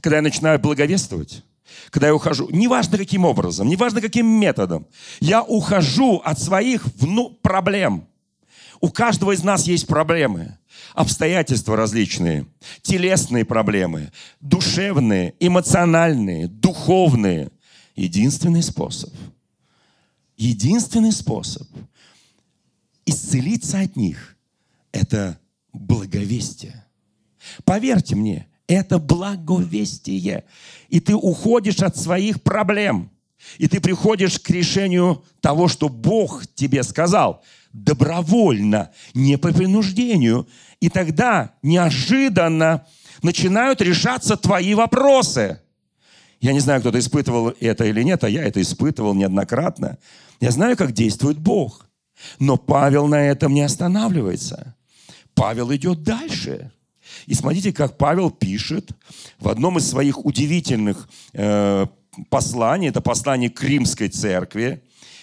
Когда 0.00 0.16
я 0.16 0.22
начинаю 0.22 0.58
благовествовать, 0.58 1.42
когда 1.90 2.08
я 2.08 2.14
ухожу, 2.14 2.48
неважно 2.50 2.98
каким 2.98 3.24
образом, 3.24 3.68
неважно 3.68 4.00
каким 4.00 4.26
методом, 4.26 4.86
я 5.20 5.42
ухожу 5.42 6.16
от 6.24 6.40
своих 6.40 6.86
вну- 6.96 7.30
проблем. 7.42 8.06
У 8.80 8.90
каждого 8.90 9.32
из 9.32 9.42
нас 9.42 9.66
есть 9.66 9.86
проблемы, 9.86 10.58
обстоятельства 10.94 11.76
различные, 11.76 12.46
телесные 12.82 13.44
проблемы, 13.44 14.12
душевные, 14.40 15.34
эмоциональные, 15.40 16.48
духовные. 16.48 17.50
Единственный 17.96 18.62
способ, 18.62 19.14
единственный 20.36 21.12
способ 21.12 21.68
исцелиться 23.06 23.80
от 23.80 23.94
них– 23.94 24.36
это 24.92 25.38
благовестие. 25.72 26.84
Поверьте 27.64 28.16
мне, 28.16 28.48
это 28.66 28.98
благовестие. 28.98 30.44
И 30.88 31.00
ты 31.00 31.14
уходишь 31.14 31.80
от 31.80 31.96
своих 31.96 32.42
проблем. 32.42 33.10
и 33.58 33.68
ты 33.68 33.78
приходишь 33.78 34.38
к 34.38 34.48
решению 34.48 35.22
того, 35.42 35.68
что 35.68 35.90
Бог 35.90 36.46
тебе 36.54 36.82
сказал, 36.82 37.44
добровольно, 37.74 38.90
не 39.12 39.36
по 39.36 39.52
принуждению. 39.52 40.48
И 40.80 40.88
тогда 40.88 41.52
неожиданно 41.62 42.86
начинают 43.22 43.82
решаться 43.82 44.38
твои 44.38 44.72
вопросы. 44.72 45.60
Я 46.40 46.52
не 46.52 46.60
знаю, 46.60 46.80
кто-то 46.80 46.98
испытывал 46.98 47.54
это 47.60 47.84
или 47.84 48.02
нет, 48.02 48.24
а 48.24 48.28
я 48.28 48.44
это 48.44 48.62
испытывал 48.62 49.14
неоднократно. 49.14 49.98
Я 50.40 50.50
знаю, 50.50 50.76
как 50.76 50.92
действует 50.92 51.38
Бог. 51.38 51.88
Но 52.38 52.56
Павел 52.56 53.06
на 53.08 53.26
этом 53.28 53.52
не 53.52 53.62
останавливается. 53.62 54.74
Павел 55.34 55.74
идет 55.74 56.02
дальше. 56.02 56.70
И 57.26 57.34
смотрите, 57.34 57.72
как 57.72 57.96
Павел 57.96 58.30
пишет 58.30 58.90
в 59.38 59.48
одном 59.48 59.78
из 59.78 59.88
своих 59.88 60.24
удивительных 60.24 61.08
э, 61.32 61.86
посланий, 62.30 62.88
это 62.88 63.00
послание 63.00 63.50
к 63.50 63.62
римской 63.62 64.08
церкви. 64.08 64.82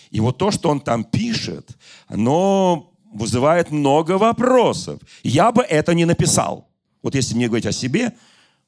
И 0.10 0.20
вот 0.20 0.38
то, 0.38 0.52
что 0.52 0.70
он 0.70 0.80
там 0.80 1.04
пишет, 1.04 1.78
оно 2.08 2.92
вызывает 3.14 3.72
много 3.72 4.18
вопросов. 4.18 5.00
Я 5.24 5.52
бы 5.52 5.64
это 5.64 5.94
не 5.94 6.06
написал. 6.06 6.70
Вот 7.02 7.16
если 7.16 7.36
мне 7.36 7.48
говорить 7.48 7.66
о 7.66 7.72
себе, 7.72 8.14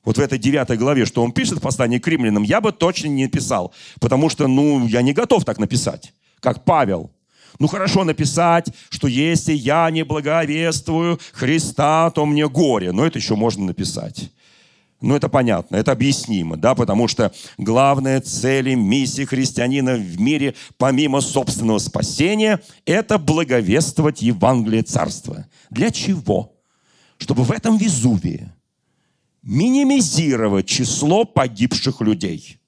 вот 0.03 0.17
в 0.17 0.21
этой 0.21 0.37
девятой 0.37 0.77
главе, 0.77 1.05
что 1.05 1.23
он 1.23 1.31
пишет 1.31 1.59
в 1.59 1.61
послании 1.61 1.99
к 1.99 2.07
римлянам, 2.07 2.43
я 2.43 2.59
бы 2.59 2.71
точно 2.71 3.07
не 3.07 3.23
написал. 3.23 3.73
Потому 3.99 4.29
что, 4.29 4.47
ну, 4.47 4.85
я 4.87 5.01
не 5.01 5.13
готов 5.13 5.45
так 5.45 5.59
написать, 5.59 6.13
как 6.39 6.65
Павел. 6.65 7.11
Ну 7.59 7.67
хорошо 7.67 8.03
написать, 8.03 8.67
что 8.89 9.07
если 9.07 9.53
я 9.53 9.89
не 9.91 10.03
благовествую 10.03 11.19
Христа, 11.33 12.09
то 12.11 12.25
мне 12.25 12.47
горе. 12.47 12.91
Но 12.91 13.05
это 13.05 13.19
еще 13.19 13.35
можно 13.35 13.65
написать. 13.65 14.31
Ну, 15.01 15.15
это 15.15 15.27
понятно, 15.27 15.75
это 15.75 15.91
объяснимо, 15.91 16.55
да, 16.55 16.75
потому 16.75 17.09
что 17.09 17.33
главная 17.57 18.21
цель 18.21 18.69
и 18.69 18.75
миссия 18.75 19.25
христианина 19.25 19.95
в 19.95 20.17
мире, 20.17 20.55
помимо 20.77 21.19
собственного 21.19 21.79
спасения, 21.79 22.61
это 22.85 23.17
благовествовать 23.17 24.21
Евангелие 24.21 24.81
Царства. 24.81 25.45
Для 25.69 25.91
чего? 25.91 26.53
Чтобы 27.17 27.43
в 27.43 27.51
этом 27.51 27.77
Везувии 27.77 28.49
минимизировать 29.41 30.67
число 30.67 31.25
погибших 31.25 31.99
людей– 31.99 32.59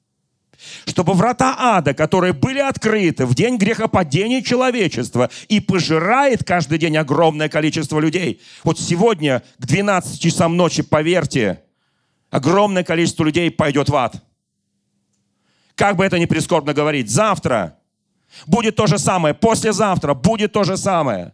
чтобы 0.86 1.13
врата 1.13 1.55
ада, 1.57 1.93
которые 1.93 2.34
были 2.34 2.60
открыты 2.60 3.25
в 3.25 3.36
день 3.36 3.57
грехопадения 3.57 4.41
человечества 4.41 5.29
и 5.48 5.60
пожирает 5.60 6.43
каждый 6.43 6.77
день 6.77 6.98
огромное 6.98 7.50
количество 7.50 8.00
людей. 8.00 8.41
Вот 8.63 8.79
сегодня 8.79 9.43
к 9.57 9.65
12 9.65 10.19
часам 10.19 10.57
ночи, 10.57 10.84
поверьте, 10.84 11.63
огромное 12.29 12.84
количество 12.84 13.24
людей 13.24 13.50
пойдет 13.51 13.89
в 13.89 13.95
ад. 13.95 14.24
Как 15.75 15.98
бы 15.98 16.05
это 16.05 16.19
ни 16.19 16.25
прискорбно 16.25 16.74
говорить, 16.74 17.10
завтра 17.10 17.77
будет 18.48 18.75
то 18.75 18.88
же 18.88 18.98
самое, 18.98 19.34
послезавтра 19.34 20.13
будет 20.13 20.53
то 20.53 20.63
же 20.63 20.77
самое. 20.77 21.34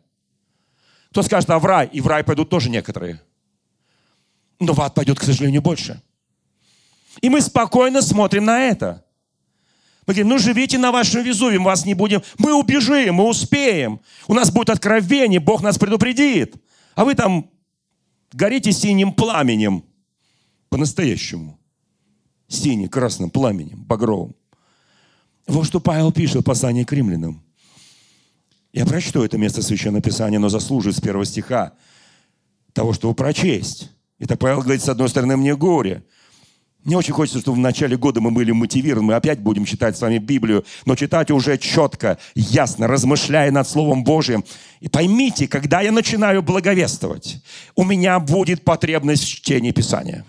Кто 1.11 1.23
скажет, 1.23 1.49
а 1.49 1.59
в 1.59 1.65
рай? 1.65 1.89
И 1.91 2.01
в 2.01 2.07
рай 2.07 2.23
пойдут 2.23 2.49
тоже 2.49 2.69
некоторые. 2.69 3.21
Но 4.59 4.73
в 4.73 4.81
ад 4.81 4.93
пойдет, 4.93 5.19
к 5.19 5.23
сожалению, 5.23 5.61
больше. 5.61 6.01
И 7.21 7.29
мы 7.29 7.41
спокойно 7.41 8.01
смотрим 8.01 8.45
на 8.45 8.61
это. 8.61 9.03
Мы 10.07 10.13
говорим, 10.13 10.29
ну 10.29 10.39
живите 10.39 10.77
на 10.77 10.91
вашем 10.91 11.23
Везуве, 11.23 11.59
мы 11.59 11.65
вас 11.65 11.85
не 11.85 11.93
будем. 11.93 12.23
Мы 12.39 12.53
убежим, 12.53 13.15
мы 13.15 13.27
успеем. 13.27 14.01
У 14.27 14.33
нас 14.33 14.51
будет 14.51 14.71
откровение, 14.71 15.39
Бог 15.39 15.61
нас 15.61 15.77
предупредит. 15.77 16.55
А 16.95 17.05
вы 17.05 17.13
там 17.13 17.49
горите 18.33 18.71
синим 18.71 19.13
пламенем. 19.13 19.83
По-настоящему. 20.69 21.59
Синим, 22.47 22.89
красным 22.89 23.29
пламенем, 23.29 23.83
багровым. 23.83 24.35
Вот 25.47 25.67
что 25.67 25.79
Павел 25.79 26.11
пишет 26.11 26.41
в 26.41 26.43
послании 26.43 26.83
к 26.83 26.91
римлянам. 26.93 27.43
Я 28.73 28.85
прочту 28.85 29.21
это 29.23 29.37
место 29.37 29.61
Священного 29.61 30.01
Писания, 30.01 30.39
но 30.39 30.49
заслуживает 30.49 30.97
с 30.97 31.01
первого 31.01 31.25
стиха 31.25 31.73
того, 32.73 32.93
чтобы 32.93 33.13
прочесть. 33.13 33.91
Это 34.17 34.37
Павел 34.37 34.61
говорит, 34.61 34.81
с 34.81 34.89
одной 34.89 35.09
стороны, 35.09 35.37
мне 35.37 35.55
горе– 35.55 36.03
мне 36.83 36.97
очень 36.97 37.13
хочется, 37.13 37.39
чтобы 37.39 37.57
в 37.57 37.59
начале 37.59 37.95
года 37.95 38.21
мы 38.21 38.31
были 38.31 38.51
мотивированы, 38.51 39.07
мы 39.07 39.13
опять 39.13 39.39
будем 39.39 39.65
читать 39.65 39.95
с 39.95 40.01
вами 40.01 40.17
Библию, 40.17 40.65
но 40.85 40.95
читать 40.95 41.29
уже 41.29 41.59
четко, 41.59 42.17
ясно, 42.33 42.87
размышляя 42.87 43.51
над 43.51 43.67
Словом 43.67 44.03
Божьим. 44.03 44.43
И 44.79 44.87
поймите, 44.87 45.47
когда 45.47 45.81
я 45.81 45.91
начинаю 45.91 46.41
благовествовать, 46.41 47.43
у 47.75 47.83
меня 47.83 48.19
будет 48.19 48.63
потребность 48.63 49.23
в 49.23 49.27
чтении 49.27 49.71
Писания. 49.71 50.25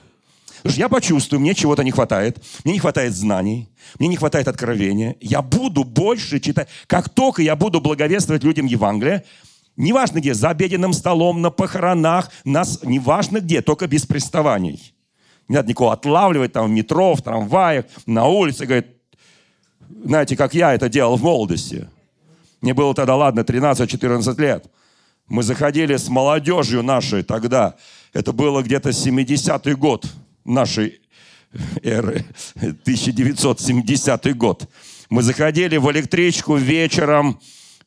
Потому 0.57 0.73
что 0.73 0.81
я 0.81 0.89
почувствую, 0.91 1.41
мне 1.41 1.55
чего-то 1.55 1.83
не 1.85 1.91
хватает, 1.91 2.37
мне 2.65 2.75
не 2.75 2.79
хватает 2.79 3.15
знаний, 3.15 3.69
мне 3.99 4.09
не 4.09 4.17
хватает 4.17 4.47
откровения. 4.47 5.17
Я 5.21 5.41
буду 5.41 5.85
больше 5.85 6.39
читать. 6.39 6.69
Как 6.87 7.09
только 7.09 7.41
я 7.41 7.57
буду 7.57 7.81
благовествовать 7.81 8.45
людям 8.45 8.67
Евангелие, 8.67 9.25
неважно 9.77 10.21
где, 10.21 10.35
за 10.35 10.51
обеденным 10.51 10.93
столом, 10.93 11.41
на 11.41 11.51
похоронах, 11.51 12.31
нас, 12.45 12.81
неважно 12.85 13.41
где, 13.41 13.63
только 13.63 13.87
без 13.87 14.05
приставаний– 14.05 14.93
не 15.53 15.57
надо 15.57 15.69
никого 15.69 15.91
отлавливать 15.91 16.55
там 16.55 16.67
в 16.67 16.71
метро, 16.71 17.15
в 17.15 17.21
трамваях, 17.21 17.85
на 18.07 18.25
улице. 18.25 18.65
Говорит, 18.65 18.87
знаете, 20.03 20.35
как 20.35 20.55
я 20.55 20.73
это 20.73 20.89
делал 20.89 21.17
в 21.17 21.23
молодости. 21.23 21.91
Мне 22.63 22.73
было 22.73 22.95
тогда, 22.95 23.17
ладно, 23.17 23.41
13-14 23.41 24.41
лет. 24.41 24.65
Мы 25.29 25.43
заходили 25.43 25.95
с 25.95 26.09
молодежью 26.09 26.83
нашей 26.83 27.23
тогда. 27.23 27.75
Это 28.15 28.33
было 28.33 28.63
где-то 28.63 28.89
70-й 28.89 29.75
год 29.75 30.07
нашей 30.47 31.03
эры, 31.83 32.25
1970 32.57 34.35
год. 34.35 34.67
Мы 35.11 35.23
заходили 35.23 35.77
в 35.77 35.91
электричку 35.93 36.57
вечером, 36.57 37.39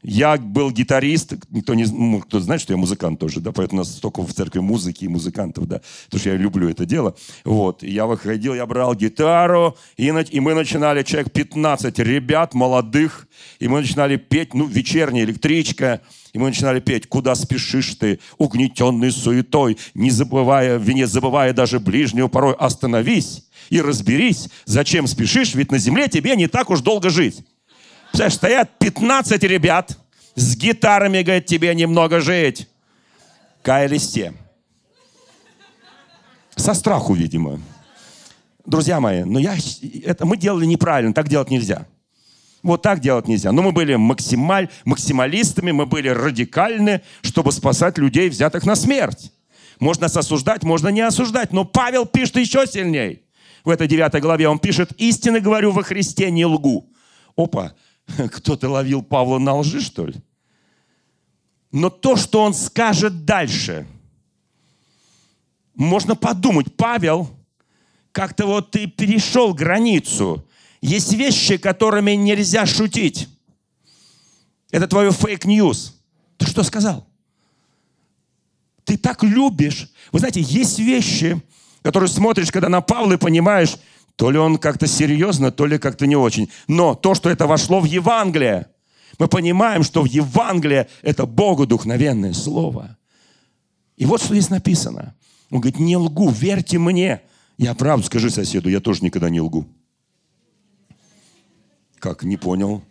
я 0.08 0.38
был 0.38 0.70
гитарист, 0.70 1.34
никто 1.50 1.74
не 1.74 1.86
ну, 1.86 2.20
кто 2.20 2.40
знает, 2.40 2.62
что 2.62 2.74
я 2.74 2.78
музыкант 2.78 3.20
тоже, 3.20 3.40
да, 3.42 3.52
поэтому 3.52 3.82
у 3.82 3.84
нас 3.84 3.96
столько 3.96 4.22
в 4.22 4.32
церкви 4.32 4.60
музыки 4.60 5.06
и 5.06 5.08
музыкантов, 5.08 5.68
да, 5.68 5.82
потому 6.06 6.20
что 6.20 6.30
я 6.30 6.38
люблю 6.38 6.70
это 6.70 6.86
дело. 6.86 7.16
Вот, 7.44 7.82
я 7.82 8.06
выходил, 8.06 8.54
я 8.54 8.66
брал 8.68 8.94
гитару, 8.94 9.76
и, 9.98 10.06
и 10.06 10.40
мы 10.40 10.54
начинали, 10.54 11.02
человек 11.02 11.32
15 11.32 11.98
ребят 12.00 12.54
молодых, 12.54 13.28
и 13.60 13.68
мы 13.68 13.82
начинали 13.82 14.18
петь, 14.18 14.54
ну, 14.54 14.68
вечерняя 14.68 15.24
электричка, 15.24 16.02
и 16.34 16.38
мы 16.38 16.50
начинали 16.50 16.80
петь 16.80 17.08
«Куда 17.08 17.34
спешишь 17.34 17.96
ты, 17.96 18.20
угнетенный 18.38 19.12
суетой, 19.12 19.78
не 19.96 20.12
забывая, 20.12 20.78
не 20.80 21.06
забывая 21.06 21.52
даже 21.54 21.80
ближнего 21.80 22.28
порой, 22.28 22.54
остановись 22.54 23.46
и 23.70 23.82
разберись, 23.82 24.50
зачем 24.66 25.08
спешишь, 25.08 25.56
ведь 25.56 25.72
на 25.72 25.80
земле 25.80 26.08
тебе 26.10 26.36
не 26.36 26.48
так 26.48 26.70
уж 26.70 26.82
долго 26.82 27.10
жить». 27.10 27.44
Представляешь, 28.16 28.36
стоят 28.36 28.80
15 28.80 29.44
ребят 29.44 29.98
с 30.36 30.56
гитарами, 30.56 31.22
говорят, 31.22 31.48
тебе 31.48 31.76
немного 31.76 32.22
жить. 32.22 32.70
Каялись. 33.62 34.18
Со 36.56 36.74
страху, 36.76 37.14
видимо. 37.14 37.60
Друзья 38.66 39.02
мои, 39.02 39.26
но 39.26 39.38
я, 39.38 39.58
это 40.06 40.26
мы 40.26 40.38
делали 40.38 40.66
неправильно, 40.66 41.14
так 41.14 41.28
делать 41.28 41.50
нельзя. 41.50 41.88
Вот 42.64 42.82
так 42.82 43.02
делать 43.02 43.28
нельзя. 43.28 43.52
Но 43.52 43.62
мы 43.62 43.74
были 43.74 43.96
максималь, 43.96 44.70
максималистами, 44.86 45.72
мы 45.72 45.86
были 45.86 46.08
радикальны, 46.08 47.02
чтобы 47.22 47.52
спасать 47.52 47.98
людей, 47.98 48.30
взятых 48.30 48.66
на 48.66 48.78
смерть. 48.78 49.34
Можно 49.82 50.06
осуждать, 50.06 50.64
можно 50.64 50.88
не 50.88 51.02
осуждать. 51.02 51.52
Но 51.52 51.66
Павел 51.66 52.06
пишет 52.06 52.38
еще 52.38 52.66
сильней. 52.66 53.24
В 53.66 53.70
этой 53.70 53.90
девятой 53.90 54.22
главе 54.22 54.48
он 54.48 54.60
пишет, 54.60 54.94
истинно 55.00 55.42
говорю 55.42 55.72
во 55.72 55.84
Христе, 55.84 56.32
не 56.32 56.46
лгу. 56.46 56.90
Опа, 57.36 57.74
Кто-то 58.32 58.70
ловил 58.70 59.02
Павла 59.02 59.40
на 59.40 59.56
лжи, 59.56 59.82
что 59.82 60.06
ли? 60.06 60.16
Но 61.72 61.90
то, 61.90 62.16
что 62.16 62.42
он 62.42 62.54
скажет 62.54 63.26
дальше, 63.26 63.88
можно 65.74 66.16
подумать, 66.16 66.76
Павел, 66.76 67.30
как-то 68.12 68.46
вот 68.46 68.72
ты 68.72 68.88
перешел 68.88 69.54
границу. 69.54 70.48
Есть 70.82 71.14
вещи, 71.14 71.58
которыми 71.58 72.12
нельзя 72.12 72.66
шутить. 72.66 73.28
Это 74.72 74.88
твое 74.88 75.12
fake 75.12 75.51
news. 75.51 76.00
Ты 76.38 76.48
что 76.48 76.64
сказал? 76.64 77.08
Ты 78.86 78.98
так 78.98 79.24
любишь. 79.24 79.90
Вы 80.12 80.20
знаете, 80.20 80.42
есть 80.42 80.80
вещи, 80.80 81.42
которые 81.82 82.10
смотришь, 82.10 82.52
когда 82.52 82.70
на 82.70 82.82
Павла 82.82 83.14
и 83.14 83.18
понимаешь, 83.18 83.76
то 84.16 84.32
ли 84.32 84.38
он 84.38 84.58
как-то 84.58 84.88
серьезно, 84.88 85.52
то 85.52 85.66
ли 85.66 85.78
как-то 85.78 86.08
не 86.08 86.16
очень. 86.16 86.50
Но 86.68 86.96
то, 86.96 87.16
что 87.16 87.30
это 87.30 87.48
вошло 87.48 87.80
в 87.80 87.86
Евангелие, 87.86 88.68
мы 89.20 89.28
понимаем, 89.28 89.84
что 89.84 90.02
в 90.02 90.06
Евангелие 90.06 90.88
это 91.02 91.26
Богу 91.26 91.66
духновенное 91.66 92.34
слово. 92.34 92.98
И 93.98 94.06
вот 94.06 94.22
что 94.22 94.34
здесь 94.34 94.50
написано. 94.50 95.16
Он 95.52 95.62
говорит, 95.62 95.80
не 95.80 95.98
лгу, 95.98 96.30
верьте 96.30 96.78
мне. 96.80 97.22
Я 97.58 97.74
правду 97.74 98.06
скажи 98.06 98.30
соседу, 98.30 98.70
я 98.70 98.80
тоже 98.80 99.04
никогда 99.04 99.30
не 99.30 99.42
лгу. 99.42 99.66
Как, 102.00 102.24
не 102.24 102.38
понял? 102.38 102.84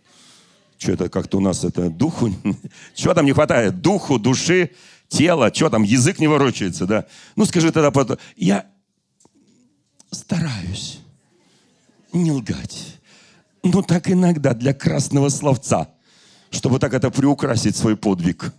Что 0.77 0.91
это 0.91 1.09
как-то 1.09 1.37
у 1.37 1.41
нас 1.41 1.63
это 1.63 1.89
духу? 1.89 2.29
Чего 2.95 3.13
там 3.13 3.25
не 3.25 3.33
хватает? 3.33 3.81
Духу, 3.81 4.19
души, 4.19 4.71
тела. 5.07 5.53
Что 5.53 5.69
там, 5.69 5.83
язык 5.83 6.19
не 6.19 6.27
ворочается, 6.27 6.85
да? 6.85 7.05
Ну 7.35 7.45
скажи 7.45 7.71
тогда, 7.71 8.17
я 8.35 8.65
стараюсь 10.11 10.99
не 12.15 12.31
лгать. 12.31 12.99
ну 13.63 13.81
так 13.81 14.09
иногда 14.09 14.53
для 14.53 14.73
красного 14.73 15.29
словца, 15.29 15.89
чтобы 16.49 16.79
так 16.79 16.93
это 16.93 17.09
приукрасить 17.09 17.75
свой 17.75 17.95
подвиг. 17.95 18.53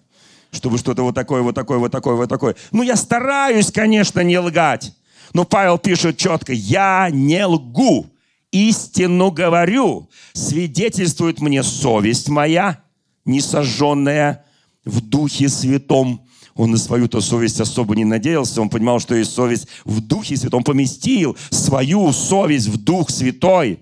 Чтобы 0.52 0.78
что-то 0.78 1.02
вот 1.02 1.14
такое, 1.14 1.42
вот 1.42 1.54
такое, 1.54 1.78
вот 1.78 1.92
такое, 1.92 2.14
вот 2.14 2.28
такое. 2.28 2.54
Ну 2.70 2.82
я 2.82 2.96
стараюсь, 2.96 3.72
конечно, 3.72 4.20
не 4.20 4.38
лгать. 4.38 4.94
Но 5.32 5.44
Павел 5.44 5.76
пишет 5.76 6.16
четко, 6.16 6.52
я 6.52 7.08
не 7.10 7.44
лгу, 7.44 8.06
истину 8.52 9.30
говорю, 9.30 10.08
свидетельствует 10.32 11.40
мне 11.40 11.62
совесть 11.62 12.28
моя, 12.28 12.80
не 13.24 13.40
сожженная 13.40 14.44
в 14.84 15.00
Духе 15.00 15.48
Святом. 15.48 16.25
Он 16.56 16.70
на 16.70 16.78
свою-то 16.78 17.20
совесть 17.20 17.60
особо 17.60 17.94
не 17.94 18.04
надеялся. 18.04 18.60
Он 18.60 18.68
понимал, 18.68 18.98
что 18.98 19.14
есть 19.14 19.32
совесть 19.32 19.68
в 19.84 20.00
Духе 20.00 20.36
Святом. 20.36 20.58
Он 20.58 20.64
поместил 20.64 21.36
свою 21.50 22.12
совесть 22.12 22.68
в 22.68 22.82
Дух 22.82 23.10
Святой. 23.10 23.80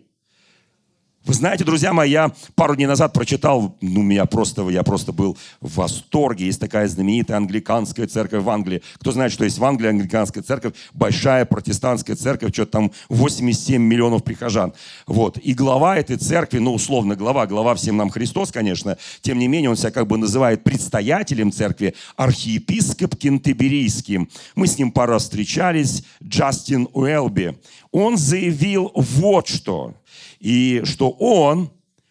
Вы 1.27 1.33
знаете, 1.33 1.65
друзья 1.65 1.95
мои, 1.95 2.11
я 2.11 2.33
пару 2.55 2.77
дней 2.77 2.85
назад 2.85 3.15
прочитал, 3.15 3.79
ну, 3.81 4.03
меня 4.03 4.27
просто, 4.27 4.69
я 4.69 4.83
просто 4.83 5.11
был 5.11 5.39
в 5.63 5.77
восторге. 5.77 6.45
Есть 6.45 6.61
такая 6.61 6.87
знаменитая 6.87 7.39
англиканская 7.39 8.07
церковь 8.07 8.43
в 8.45 8.51
Англии. 8.51 8.83
Кто 8.99 9.11
знает, 9.11 9.33
что 9.33 9.45
есть 9.45 9.57
в 9.57 9.65
Англии 9.65 9.89
англиканская 9.89 10.43
церковь, 10.43 10.75
большая 10.93 11.47
протестантская 11.47 12.15
церковь, 12.15 12.53
что-то 12.53 12.73
там 12.73 12.93
87 13.09 13.81
миллионов 13.81 14.23
прихожан. 14.23 14.75
Вот. 15.07 15.39
И 15.39 15.55
глава 15.55 15.97
этой 15.97 16.17
церкви, 16.19 16.59
ну, 16.59 16.75
условно, 16.75 17.17
глава, 17.17 17.47
глава 17.47 17.75
всем 17.75 17.97
нам 17.97 18.11
Христос, 18.11 18.53
конечно, 18.53 18.99
тем 19.23 19.39
не 19.39 19.49
менее, 19.49 19.71
он 19.71 19.77
себя 19.77 19.93
как 19.93 20.07
бы 20.07 20.19
называет 20.19 20.63
предстоятелем 20.63 21.53
церкви, 21.53 21.95
архиепископ 22.17 23.17
Кентеберийским. 23.17 24.29
Мы 24.57 24.67
с 24.67 24.77
ним 24.77 24.93
пару 24.93 25.13
раз 25.13 25.23
встречались, 25.23 26.05
Джастин 26.23 26.87
Уэлби. 26.93 27.57
Он 27.93 28.19
заявил 28.19 28.93
вот 28.95 29.49
что– 29.49 29.95
и 30.45 30.83
что 30.85 31.09
он 31.09 31.71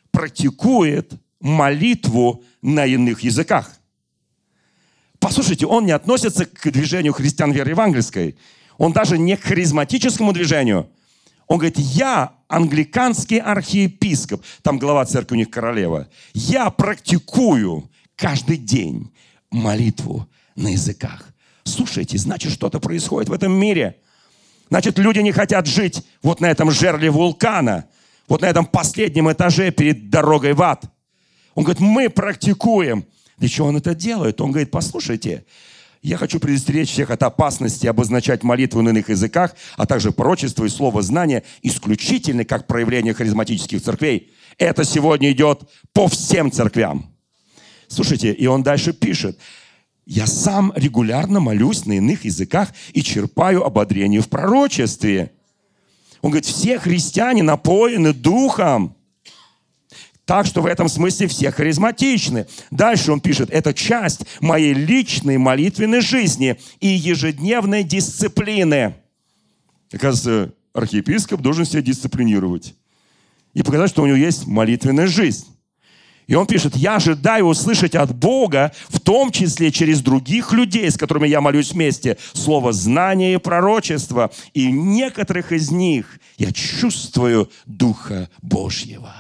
практикует 0.10 1.14
молитву 1.40 2.44
на 2.64 2.84
иных 2.88 3.22
языках. 3.22 3.72
Послушайте, 5.20 5.68
он 5.68 5.86
не 5.86 5.92
относится 5.92 6.48
к 6.48 6.72
движению 6.72 7.14
христиан 7.14 7.52
веры 7.52 7.70
евангельской. 7.70 8.36
Он 8.80 8.92
даже 8.92 9.20
не 9.20 9.38
к 9.38 9.44
харизматическому 9.44 10.34
движению. 10.34 10.90
Он 11.46 11.60
говорит, 11.60 11.78
я 11.78 12.34
англиканский 12.48 13.38
архиепископ, 13.38 14.44
там 14.64 14.80
глава 14.80 15.06
церкви 15.06 15.36
у 15.36 15.38
них 15.38 15.52
королева, 15.52 16.10
я 16.34 16.72
практикую 16.72 17.92
каждый 18.16 18.58
день 18.58 19.14
молитву 19.52 20.28
на 20.56 20.70
языках. 20.70 21.30
Слушайте, 21.66 22.18
значит, 22.18 22.52
что-то 22.52 22.80
происходит 22.80 23.30
в 23.30 23.34
этом 23.34 23.54
мире. 23.54 23.98
Значит, 24.70 24.98
люди 24.98 25.20
не 25.20 25.32
хотят 25.32 25.68
жить 25.68 26.04
вот 26.24 26.42
на 26.42 26.50
этом 26.50 26.72
жерле 26.72 27.12
вулкана– 27.12 27.86
вот 28.34 28.42
на 28.42 28.48
этом 28.48 28.66
последнем 28.66 29.32
этаже 29.32 29.70
перед 29.70 30.10
дорогой 30.10 30.54
в 30.54 30.62
ад. 30.64 30.86
Он 31.54 31.64
говорит, 31.64 31.80
мы 31.80 32.10
практикуем. 32.10 33.06
Для 33.38 33.48
чего 33.48 33.68
он 33.68 33.78
это 33.78 33.94
делает? 33.94 34.42
Он 34.42 34.50
говорит, 34.50 34.72
послушайте, 34.72 35.46
я 36.02 36.18
хочу 36.18 36.40
предостеречь 36.40 36.90
всех 36.90 37.12
от 37.12 37.22
опасности 37.22 37.86
обозначать 37.86 38.42
молитву 38.42 38.82
на 38.82 38.90
иных 38.90 39.10
языках, 39.10 39.56
а 39.78 39.86
также 39.86 40.12
пророчество 40.12 40.66
и 40.66 40.70
слово 40.70 41.04
знания 41.04 41.44
исключительно 41.62 42.44
как 42.44 42.66
проявление 42.66 43.14
харизматических 43.14 43.80
церквей. 43.84 44.32
Это 44.58 44.84
сегодня 44.84 45.32
идет 45.32 45.70
по 45.94 46.08
всем 46.08 46.52
церквям. 46.52 47.16
Слушайте, 47.88 48.34
и 48.34 48.48
он 48.48 48.64
дальше 48.64 48.94
пишет. 48.94 49.38
Я 50.08 50.26
сам 50.26 50.74
регулярно 50.76 51.40
молюсь 51.40 51.86
на 51.86 51.94
иных 51.94 52.26
языках 52.26 52.70
и 52.94 53.04
черпаю 53.04 53.64
ободрение 53.64 54.22
в 54.22 54.28
пророчестве. 54.28 55.34
Он 56.24 56.32
говорит, 56.32 56.46
все 56.46 56.80
христиане 56.80 57.44
напоены 57.44 58.14
духом. 58.14 58.96
Так 60.24 60.46
что 60.46 60.62
в 60.62 60.66
этом 60.66 60.88
смысле 60.88 61.28
все 61.28 61.52
харизматичны. 61.52 62.48
Дальше 62.72 63.12
он 63.12 63.20
пишет, 63.20 63.50
это 63.50 63.74
часть 63.74 64.22
моей 64.40 64.74
личной 64.74 65.38
молитвенной 65.38 66.00
жизни 66.00 66.58
и 66.80 66.88
ежедневной 66.88 67.84
дисциплины. 67.84 68.96
Оказывается, 69.92 70.56
архиепископ 70.72 71.42
должен 71.42 71.66
себя 71.66 71.82
дисциплинировать 71.82 72.74
и 73.54 73.62
показать, 73.62 73.90
что 73.90 74.02
у 74.02 74.06
него 74.06 74.16
есть 74.16 74.48
молитвенная 74.48 75.08
жизнь. 75.08 75.53
И 76.28 76.36
он 76.36 76.48
пишет, 76.48 76.76
я 76.76 76.96
ожидаю 76.96 77.46
услышать 77.46 77.96
от 77.96 78.16
Бога, 78.16 78.72
в 78.90 79.00
том 79.00 79.32
числе 79.32 79.72
через 79.72 80.02
других 80.02 80.54
людей, 80.54 80.90
с 80.90 80.98
которыми 80.98 81.28
я 81.28 81.42
молюсь 81.42 81.74
вместе, 81.74 82.18
слово 82.34 82.72
знания 82.72 83.34
и 83.34 83.38
пророчества. 83.38 84.32
И 84.54 84.72
некоторых 84.72 85.52
из 85.52 85.72
них 85.72 86.20
я 86.38 86.52
чувствую 86.52 87.50
Духа 87.66 88.30
Божьего. 88.42 89.14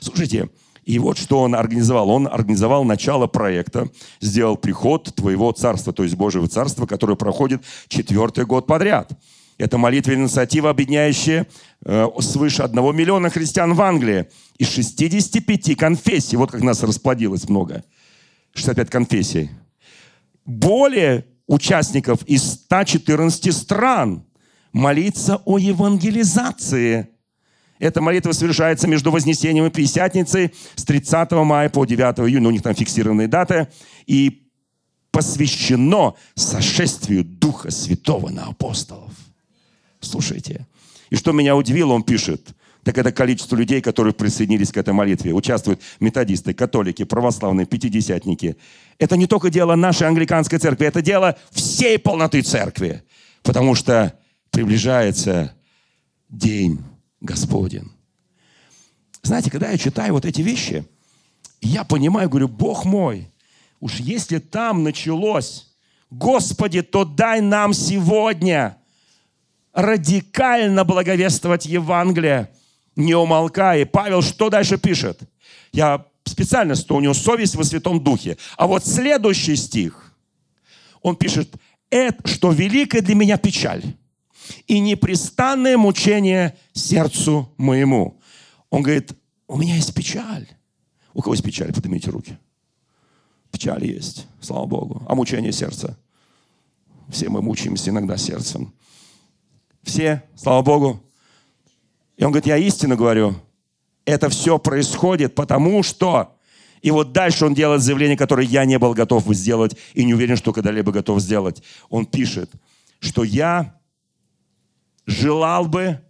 Слушайте, 0.00 0.48
и 0.84 0.98
вот 0.98 1.18
что 1.18 1.42
он 1.42 1.54
организовал. 1.54 2.08
Он 2.08 2.26
организовал 2.26 2.82
начало 2.82 3.26
проекта, 3.26 3.88
сделал 4.22 4.56
приход 4.56 5.14
твоего 5.14 5.52
царства, 5.52 5.92
то 5.92 6.02
есть 6.02 6.14
Божьего 6.14 6.48
царства, 6.48 6.86
которое 6.86 7.14
проходит 7.14 7.62
четвертый 7.88 8.46
год 8.46 8.66
подряд. 8.66 9.12
Это 9.58 9.76
молитвенная 9.76 10.22
инициатива, 10.22 10.70
объединяющая 10.70 11.46
свыше 11.84 12.62
одного 12.62 12.92
миллиона 12.92 13.30
христиан 13.30 13.74
в 13.74 13.80
Англии 13.80 14.28
из 14.58 14.68
65 14.68 15.76
конфессий. 15.76 16.36
Вот 16.36 16.50
как 16.50 16.62
нас 16.62 16.82
расплодилось 16.82 17.48
много. 17.48 17.84
65 18.54 18.90
конфессий. 18.90 19.50
Более 20.44 21.26
участников 21.46 22.22
из 22.24 22.42
114 22.42 23.54
стран 23.54 24.24
молиться 24.72 25.40
о 25.44 25.58
евангелизации. 25.58 27.08
Эта 27.78 28.00
молитва 28.00 28.32
совершается 28.32 28.88
между 28.88 29.10
Вознесением 29.10 29.66
и 29.66 29.70
Пятидесятницей 29.70 30.52
с 30.74 30.84
30 30.84 31.30
мая 31.32 31.68
по 31.68 31.84
9 31.84 32.28
июня. 32.28 32.48
У 32.48 32.50
них 32.50 32.62
там 32.62 32.74
фиксированные 32.74 33.28
даты. 33.28 33.68
И 34.06 34.48
посвящено 35.10 36.14
сошествию 36.34 37.24
Духа 37.24 37.70
Святого 37.70 38.30
на 38.30 38.46
апостолов. 38.46 39.12
Слушайте. 40.00 40.66
И 41.10 41.16
что 41.16 41.32
меня 41.32 41.56
удивило, 41.56 41.92
он 41.92 42.02
пишет, 42.02 42.54
так 42.84 42.96
это 42.96 43.12
количество 43.12 43.56
людей, 43.56 43.80
которые 43.80 44.14
присоединились 44.14 44.72
к 44.72 44.76
этой 44.76 44.94
молитве. 44.94 45.32
Участвуют 45.34 45.80
методисты, 46.00 46.54
католики, 46.54 47.04
православные, 47.04 47.66
пятидесятники. 47.66 48.56
Это 48.98 49.16
не 49.16 49.26
только 49.26 49.50
дело 49.50 49.74
нашей 49.74 50.06
англиканской 50.06 50.58
церкви, 50.58 50.86
это 50.86 51.02
дело 51.02 51.36
всей 51.50 51.98
полноты 51.98 52.42
церкви. 52.42 53.02
Потому 53.42 53.74
что 53.74 54.14
приближается 54.50 55.54
день 56.28 56.78
Господень. 57.20 57.90
Знаете, 59.22 59.50
когда 59.50 59.70
я 59.70 59.78
читаю 59.78 60.14
вот 60.14 60.24
эти 60.24 60.40
вещи, 60.40 60.86
я 61.60 61.84
понимаю, 61.84 62.28
говорю, 62.28 62.48
Бог 62.48 62.84
мой, 62.84 63.30
уж 63.80 63.96
если 63.96 64.38
там 64.38 64.84
началось, 64.84 65.74
Господи, 66.10 66.82
то 66.82 67.04
дай 67.04 67.40
нам 67.40 67.74
сегодня– 67.74 68.76
радикально 69.78 70.84
благовествовать 70.84 71.64
Евангелие, 71.64 72.50
не 72.96 73.14
умолкая. 73.14 73.86
Павел 73.86 74.22
что 74.22 74.50
дальше 74.50 74.76
пишет? 74.76 75.20
Я 75.70 76.04
специально, 76.24 76.74
что 76.74 76.96
у 76.96 77.00
него 77.00 77.14
совесть 77.14 77.54
во 77.54 77.62
Святом 77.62 78.02
Духе. 78.02 78.36
А 78.56 78.66
вот 78.66 78.84
следующий 78.84 79.54
стих, 79.54 80.12
он 81.00 81.14
пишет, 81.14 81.54
это, 81.90 82.26
что 82.26 82.50
великая 82.50 83.02
для 83.02 83.14
меня 83.14 83.38
печаль 83.38 83.84
и 84.66 84.80
непрестанное 84.80 85.76
мучение 85.76 86.56
сердцу 86.72 87.48
моему. 87.56 88.20
Он 88.70 88.82
говорит, 88.82 89.12
у 89.46 89.56
меня 89.56 89.76
есть 89.76 89.94
печаль. 89.94 90.48
У 91.14 91.22
кого 91.22 91.34
есть 91.34 91.44
печаль? 91.44 91.72
Поднимите 91.72 92.10
руки. 92.10 92.36
Печаль 93.52 93.86
есть, 93.86 94.26
слава 94.40 94.66
Богу. 94.66 95.04
А 95.08 95.14
мучение 95.14 95.52
сердца? 95.52 95.96
Все 97.10 97.28
мы 97.28 97.42
мучаемся 97.42 97.90
иногда 97.90 98.16
сердцем. 98.16 98.74
Все, 99.88 100.22
слава 100.36 100.60
Богу. 100.60 101.02
И 102.18 102.24
он 102.24 102.30
говорит, 102.30 102.46
я 102.46 102.58
истину 102.58 102.94
говорю. 102.94 103.34
Это 104.04 104.28
все 104.28 104.58
происходит 104.58 105.34
потому 105.34 105.82
что... 105.82 106.36
И 106.82 106.90
вот 106.90 107.12
дальше 107.12 107.46
он 107.46 107.54
делает 107.54 107.80
заявление, 107.80 108.16
которое 108.16 108.46
я 108.46 108.66
не 108.66 108.78
был 108.78 108.92
готов 108.92 109.24
сделать 109.34 109.76
и 109.94 110.04
не 110.04 110.12
уверен, 110.12 110.36
что 110.36 110.52
когда-либо 110.52 110.92
готов 110.92 111.20
сделать. 111.20 111.62
Он 111.88 112.04
пишет, 112.04 112.50
что 113.00 113.24
я 113.24 113.80
желал 115.06 115.66
бы 115.66 116.00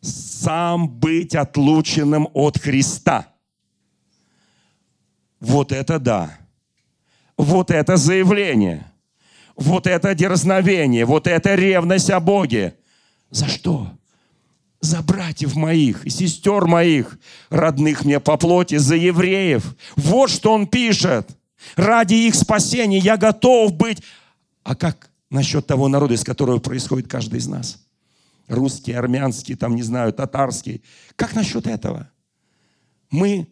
сам 0.00 0.88
быть 0.88 1.34
отлученным 1.34 2.28
от 2.32 2.58
Христа. 2.58 3.34
Вот 5.40 5.72
это 5.72 5.98
да. 5.98 6.38
Вот 7.36 7.72
это 7.72 7.96
заявление 7.96 8.91
вот 9.56 9.86
это 9.86 10.14
дерзновение, 10.14 11.04
вот 11.04 11.26
эта 11.26 11.54
ревность 11.54 12.10
о 12.10 12.20
Боге. 12.20 12.76
За 13.30 13.48
что? 13.48 13.90
За 14.80 15.00
братьев 15.02 15.54
моих 15.54 16.02
сестер 16.10 16.66
моих, 16.66 17.18
родных 17.50 18.04
мне 18.04 18.18
по 18.20 18.36
плоти, 18.36 18.76
за 18.76 18.96
евреев. 18.96 19.76
Вот 19.96 20.30
что 20.30 20.52
он 20.52 20.66
пишет. 20.66 21.30
Ради 21.76 22.14
их 22.14 22.34
спасения 22.34 22.98
я 22.98 23.16
готов 23.16 23.74
быть. 23.74 24.02
А 24.64 24.74
как 24.74 25.10
насчет 25.30 25.66
того 25.66 25.88
народа, 25.88 26.14
из 26.14 26.24
которого 26.24 26.58
происходит 26.58 27.08
каждый 27.08 27.38
из 27.38 27.46
нас? 27.46 27.78
русский, 28.52 28.92
армянский, 28.92 29.54
там, 29.54 29.74
не 29.74 29.82
знаю, 29.82 30.12
татарский. 30.12 30.82
Как 31.16 31.34
насчет 31.34 31.66
этого? 31.66 32.10
Мы 33.10 33.48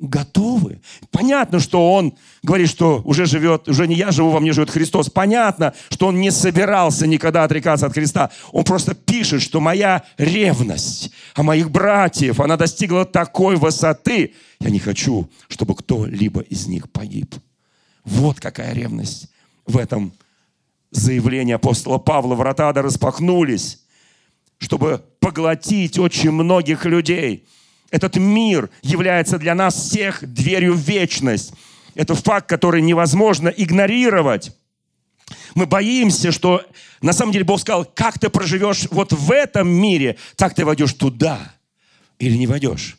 готовы. 0.00 0.80
Понятно, 1.10 1.60
что 1.60 1.92
он 1.92 2.14
говорит, 2.42 2.68
что 2.68 3.02
уже 3.04 3.26
живет, 3.26 3.68
уже 3.68 3.86
не 3.86 3.94
я 3.94 4.10
живу, 4.10 4.30
во 4.30 4.40
мне 4.40 4.52
живет 4.52 4.70
Христос. 4.70 5.10
Понятно, 5.10 5.74
что 5.90 6.06
он 6.06 6.20
не 6.20 6.30
собирался 6.30 7.06
никогда 7.06 7.44
отрекаться 7.44 7.86
от 7.86 7.92
Христа. 7.92 8.30
Он 8.52 8.64
просто 8.64 8.94
пишет, 8.94 9.42
что 9.42 9.60
моя 9.60 10.02
ревность 10.16 11.12
о 11.34 11.42
моих 11.42 11.70
братьев, 11.70 12.40
она 12.40 12.56
достигла 12.56 13.04
такой 13.04 13.56
высоты. 13.56 14.34
Я 14.58 14.70
не 14.70 14.78
хочу, 14.78 15.30
чтобы 15.48 15.74
кто-либо 15.76 16.40
из 16.40 16.66
них 16.66 16.90
погиб. 16.90 17.34
Вот 18.04 18.40
какая 18.40 18.72
ревность 18.72 19.28
в 19.66 19.76
этом 19.76 20.12
заявлении 20.90 21.54
апостола 21.54 21.98
Павла. 21.98 22.34
Врата 22.34 22.70
ада 22.70 22.82
распахнулись, 22.82 23.82
чтобы 24.58 25.04
поглотить 25.20 25.98
очень 25.98 26.30
многих 26.30 26.86
людей– 26.86 27.46
этот 27.90 28.16
мир 28.16 28.70
является 28.82 29.38
для 29.38 29.54
нас 29.54 29.74
всех 29.74 30.26
дверью 30.32 30.74
в 30.74 30.80
вечность. 30.80 31.52
Это 31.94 32.14
факт, 32.14 32.48
который 32.48 32.82
невозможно 32.82 33.48
игнорировать. 33.48 34.56
Мы 35.54 35.66
боимся, 35.66 36.32
что 36.32 36.64
на 37.02 37.12
самом 37.12 37.32
деле 37.32 37.44
Бог 37.44 37.60
сказал, 37.60 37.84
как 37.84 38.18
ты 38.18 38.28
проживешь 38.28 38.86
вот 38.90 39.12
в 39.12 39.30
этом 39.30 39.68
мире, 39.68 40.16
так 40.36 40.54
ты 40.54 40.64
войдешь 40.64 40.94
туда 40.94 41.54
или 42.18 42.36
не 42.36 42.46
войдешь. 42.46 42.98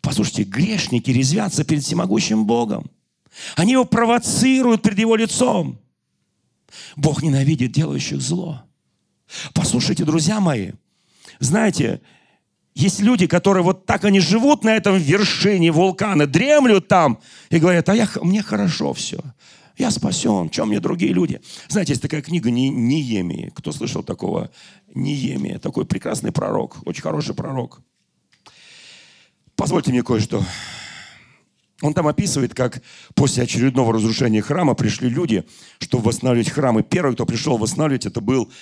Послушайте, 0.00 0.44
грешники 0.44 1.10
резвятся 1.10 1.64
перед 1.64 1.82
всемогущим 1.82 2.46
Богом. 2.46 2.90
Они 3.56 3.72
его 3.72 3.84
провоцируют 3.84 4.82
перед 4.82 4.98
его 4.98 5.16
лицом. 5.16 5.78
Бог 6.96 7.22
ненавидит 7.22 7.72
делающих 7.72 8.20
зло. 8.20 8.62
Послушайте, 9.54 10.04
друзья 10.04 10.40
мои, 10.40 10.72
знаете, 11.38 12.00
есть 12.74 13.00
люди, 13.00 13.26
которые 13.26 13.62
вот 13.62 13.86
так 13.86 14.04
они 14.04 14.20
живут 14.20 14.64
на 14.64 14.76
этом 14.76 14.96
вершине 14.96 15.72
вулкана, 15.72 16.26
дремлют 16.26 16.88
там 16.88 17.20
и 17.50 17.58
говорят, 17.58 17.88
а 17.88 17.94
я, 17.94 18.08
мне 18.22 18.42
хорошо 18.42 18.92
все. 18.92 19.20
Я 19.76 19.90
спасен, 19.90 20.50
чем 20.50 20.68
мне 20.68 20.78
другие 20.78 21.12
люди? 21.12 21.40
Знаете, 21.68 21.92
есть 21.92 22.02
такая 22.02 22.22
книга 22.22 22.50
Ниемии. 22.50 23.50
Кто 23.54 23.72
слышал 23.72 24.02
такого 24.02 24.50
Ниемия? 24.94 25.58
Такой 25.58 25.84
прекрасный 25.84 26.32
пророк, 26.32 26.76
очень 26.84 27.02
хороший 27.02 27.34
пророк. 27.34 27.80
Позвольте 29.56 29.90
мне 29.90 30.02
кое-что. 30.02 30.44
Он 31.82 31.94
там 31.94 32.06
описывает, 32.06 32.54
как 32.54 32.82
после 33.14 33.42
очередного 33.44 33.94
разрушения 33.94 34.42
храма 34.42 34.74
пришли 34.74 35.08
люди, 35.08 35.44
чтобы 35.78 36.04
восстанавливать 36.04 36.50
храм. 36.50 36.78
И 36.78 36.82
первый, 36.82 37.14
кто 37.14 37.24
пришел 37.24 37.56
восстанавливать, 37.56 38.06
это 38.06 38.20
был 38.20 38.52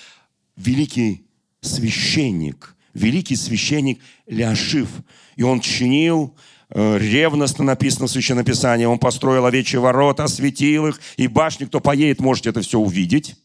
великий 0.57 1.27
священник– 1.61 2.77
великий 2.99 3.37
священник 3.37 4.01
Ляшив. 4.31 4.89
И 5.37 5.43
он 5.43 5.61
чинил, 5.61 6.35
э, 6.71 6.99
ревностно 6.99 7.65
написано 7.65 8.07
в 8.07 8.11
Священном 8.11 8.45
Писании, 8.45 8.85
он 8.85 8.99
построил 8.99 9.47
овечьи 9.47 9.79
ворота, 9.79 10.25
осветил 10.25 10.89
их, 10.89 11.01
и 11.17 11.29
башни, 11.29 11.65
кто 11.65 11.81
поедет, 11.81 12.21
можете 12.21 12.51
это 12.51 12.61
все 12.61 12.79
увидеть, 12.79 13.37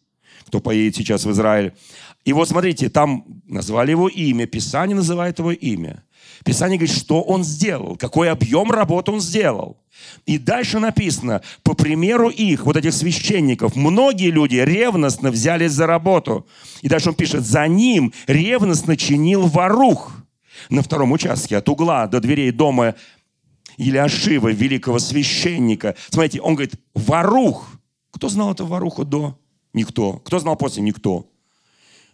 кто 0.46 0.60
поедет 0.60 0.96
сейчас 0.96 1.26
в 1.26 1.32
Израиль. 1.32 1.74
И 2.26 2.34
вот 2.34 2.48
смотрите, 2.48 2.90
там 2.90 3.26
назвали 3.46 3.92
его 3.92 4.08
имя, 4.08 4.46
Писание 4.46 4.96
называет 4.96 5.40
его 5.40 5.52
имя. 5.52 6.04
Писание 6.46 6.78
говорит, 6.78 6.96
что 6.96 7.22
он 7.22 7.44
сделал, 7.44 7.96
какой 7.96 8.30
объем 8.30 8.72
работы 8.72 9.12
он 9.12 9.22
сделал. 9.22 9.78
И 10.26 10.38
дальше 10.38 10.80
написано, 10.80 11.42
по 11.64 11.74
примеру 11.74 12.30
их, 12.30 12.66
вот 12.66 12.76
этих 12.76 12.94
священников, 12.94 13.76
многие 13.76 14.32
люди 14.32 14.56
ревностно 14.56 15.32
взялись 15.32 15.72
за 15.72 15.88
работу. 15.88 16.48
И 16.82 16.90
дальше 16.90 17.10
он 17.10 17.16
пишет, 17.16 17.46
за 17.46 17.68
ним 17.68 18.14
ревностно 18.28 18.98
чинил 18.98 19.48
ворух 19.48 20.14
на 20.70 20.82
втором 20.82 21.12
участке 21.12 21.58
от 21.58 21.70
угла 21.70 22.08
до 22.08 22.20
дверей 22.20 22.52
дома 22.52 22.96
Илиашива, 23.78 24.52
великого 24.52 25.00
священника. 25.00 25.96
Смотрите, 26.10 26.42
он 26.42 26.56
говорит, 26.56 26.76
ворух. 26.94 27.70
Кто 28.12 28.30
знал 28.30 28.52
этого 28.52 28.68
воруху 28.68 29.06
до? 29.06 29.40
Никто. 29.74 30.20
Кто 30.20 30.40
знал 30.40 30.56
после? 30.56 30.84
Никто. 30.84 31.33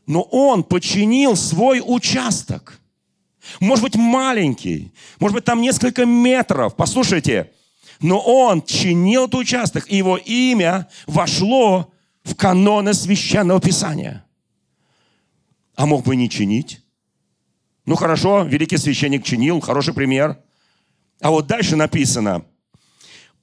Но 0.09 0.23
он 0.23 0.63
починил 0.63 1.35
свой 1.35 1.83
участок. 1.85 2.79
Может 3.59 3.83
быть, 3.83 3.95
маленький. 3.95 4.91
Может 5.19 5.35
быть, 5.35 5.45
там 5.45 5.61
несколько 5.61 6.03
метров. 6.03 6.75
Послушайте, 6.75 7.51
но 8.01 8.19
он 8.19 8.63
чинил 8.63 9.25
этот 9.25 9.41
участок, 9.41 9.85
и 9.87 9.97
его 9.97 10.17
имя 10.17 10.89
вошло 11.05 11.93
в 12.23 12.33
каноны 12.33 12.95
священного 12.95 13.61
писания. 13.61 14.25
А 15.75 15.85
мог 15.85 16.03
бы 16.03 16.15
не 16.15 16.27
чинить? 16.27 16.81
Ну 17.85 17.93
хорошо, 17.93 18.41
великий 18.41 18.77
священник 18.77 19.23
чинил, 19.23 19.59
хороший 19.59 19.93
пример. 19.93 20.39
А 21.21 21.29
вот 21.29 21.45
дальше 21.45 21.75
написано, 21.75 22.45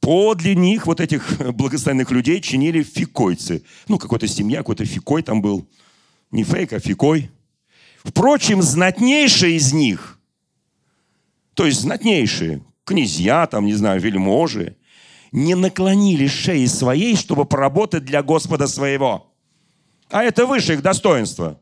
подле 0.00 0.56
них, 0.56 0.88
вот 0.88 1.00
этих 1.00 1.40
благословенных 1.54 2.10
людей, 2.10 2.40
чинили 2.40 2.82
фикойцы. 2.82 3.62
Ну, 3.86 3.98
какая-то 3.98 4.26
семья, 4.26 4.58
какой-то 4.58 4.84
фикой 4.84 5.22
там 5.22 5.40
был. 5.40 5.68
Не 6.36 6.44
фейк, 6.44 6.74
а 6.74 6.80
фикой. 6.80 7.30
Впрочем, 8.04 8.60
знатнейшие 8.60 9.56
из 9.56 9.72
них, 9.72 10.18
то 11.54 11.64
есть 11.64 11.80
знатнейшие, 11.80 12.62
князья, 12.84 13.46
там, 13.46 13.64
не 13.64 13.72
знаю, 13.72 14.02
вельможи, 14.02 14.76
не 15.32 15.54
наклонили 15.54 16.26
шеи 16.26 16.66
своей, 16.66 17.16
чтобы 17.16 17.46
поработать 17.46 18.04
для 18.04 18.22
Господа 18.22 18.66
своего. 18.66 19.32
А 20.10 20.24
это 20.24 20.44
выше 20.44 20.74
их 20.74 20.82
достоинства. 20.82 21.58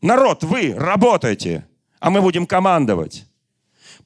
Народ, 0.00 0.42
вы 0.42 0.72
работаете, 0.72 1.66
а 2.00 2.08
мы 2.08 2.22
будем 2.22 2.46
командовать. 2.46 3.26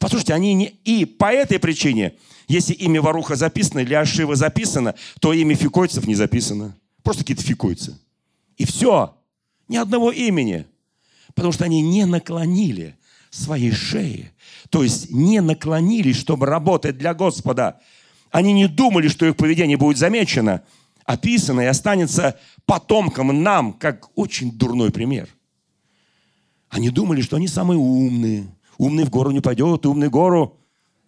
Послушайте, 0.00 0.34
они 0.34 0.52
не... 0.54 0.66
И 0.84 1.04
по 1.04 1.32
этой 1.32 1.60
причине, 1.60 2.14
если 2.48 2.72
имя 2.72 3.00
Варуха 3.00 3.36
записано 3.36 3.78
или 3.78 3.94
Ашива 3.94 4.34
записано, 4.34 4.96
то 5.20 5.32
имя 5.32 5.54
фикойцев 5.54 6.08
не 6.08 6.16
записано. 6.16 6.76
Просто 7.04 7.22
какие-то 7.22 7.44
фикойцы. 7.44 7.96
И 8.56 8.64
все. 8.64 9.14
Ни 9.68 9.76
одного 9.76 10.10
имени. 10.10 10.66
Потому 11.34 11.52
что 11.52 11.64
они 11.64 11.80
не 11.82 12.04
наклонили 12.04 12.96
своей 13.30 13.72
шеи. 13.72 14.32
То 14.70 14.82
есть 14.82 15.10
не 15.10 15.40
наклонились, 15.40 16.16
чтобы 16.16 16.46
работать 16.46 16.98
для 16.98 17.14
Господа. 17.14 17.80
Они 18.30 18.52
не 18.52 18.68
думали, 18.68 19.08
что 19.08 19.26
их 19.26 19.36
поведение 19.36 19.76
будет 19.76 19.98
замечено, 19.98 20.62
описано 21.04 21.60
и 21.62 21.66
останется 21.66 22.38
потомкам 22.66 23.42
нам, 23.42 23.72
как 23.72 24.08
очень 24.16 24.52
дурной 24.52 24.90
пример. 24.90 25.28
Они 26.68 26.88
думали, 26.90 27.20
что 27.20 27.36
они 27.36 27.48
самые 27.48 27.78
умные. 27.78 28.46
Умный 28.78 29.04
в 29.04 29.10
гору 29.10 29.30
не 29.30 29.40
пойдет, 29.40 29.84
умный 29.84 30.08
гору 30.08 30.58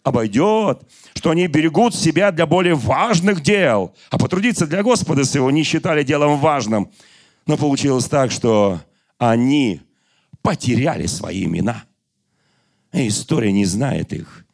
обойдет, 0.03 0.83
что 1.15 1.31
они 1.31 1.47
берегут 1.47 1.95
себя 1.95 2.31
для 2.31 2.45
более 2.45 2.75
важных 2.75 3.41
дел, 3.41 3.95
а 4.11 4.19
потрудиться 4.19 4.67
для 4.67 4.83
Господа 4.83 5.25
своего 5.25 5.49
не 5.49 5.63
считали 5.63 6.03
делом 6.03 6.37
важным. 6.37 6.91
Но 7.45 7.57
получилось 7.57 8.05
так, 8.05 8.31
что 8.31 8.81
они 9.17 9.81
потеряли 10.41 11.05
свои 11.05 11.45
имена– 11.45 11.83
история 13.03 13.51
не 13.51 13.65
знает 13.65 14.13
их. 14.13 14.45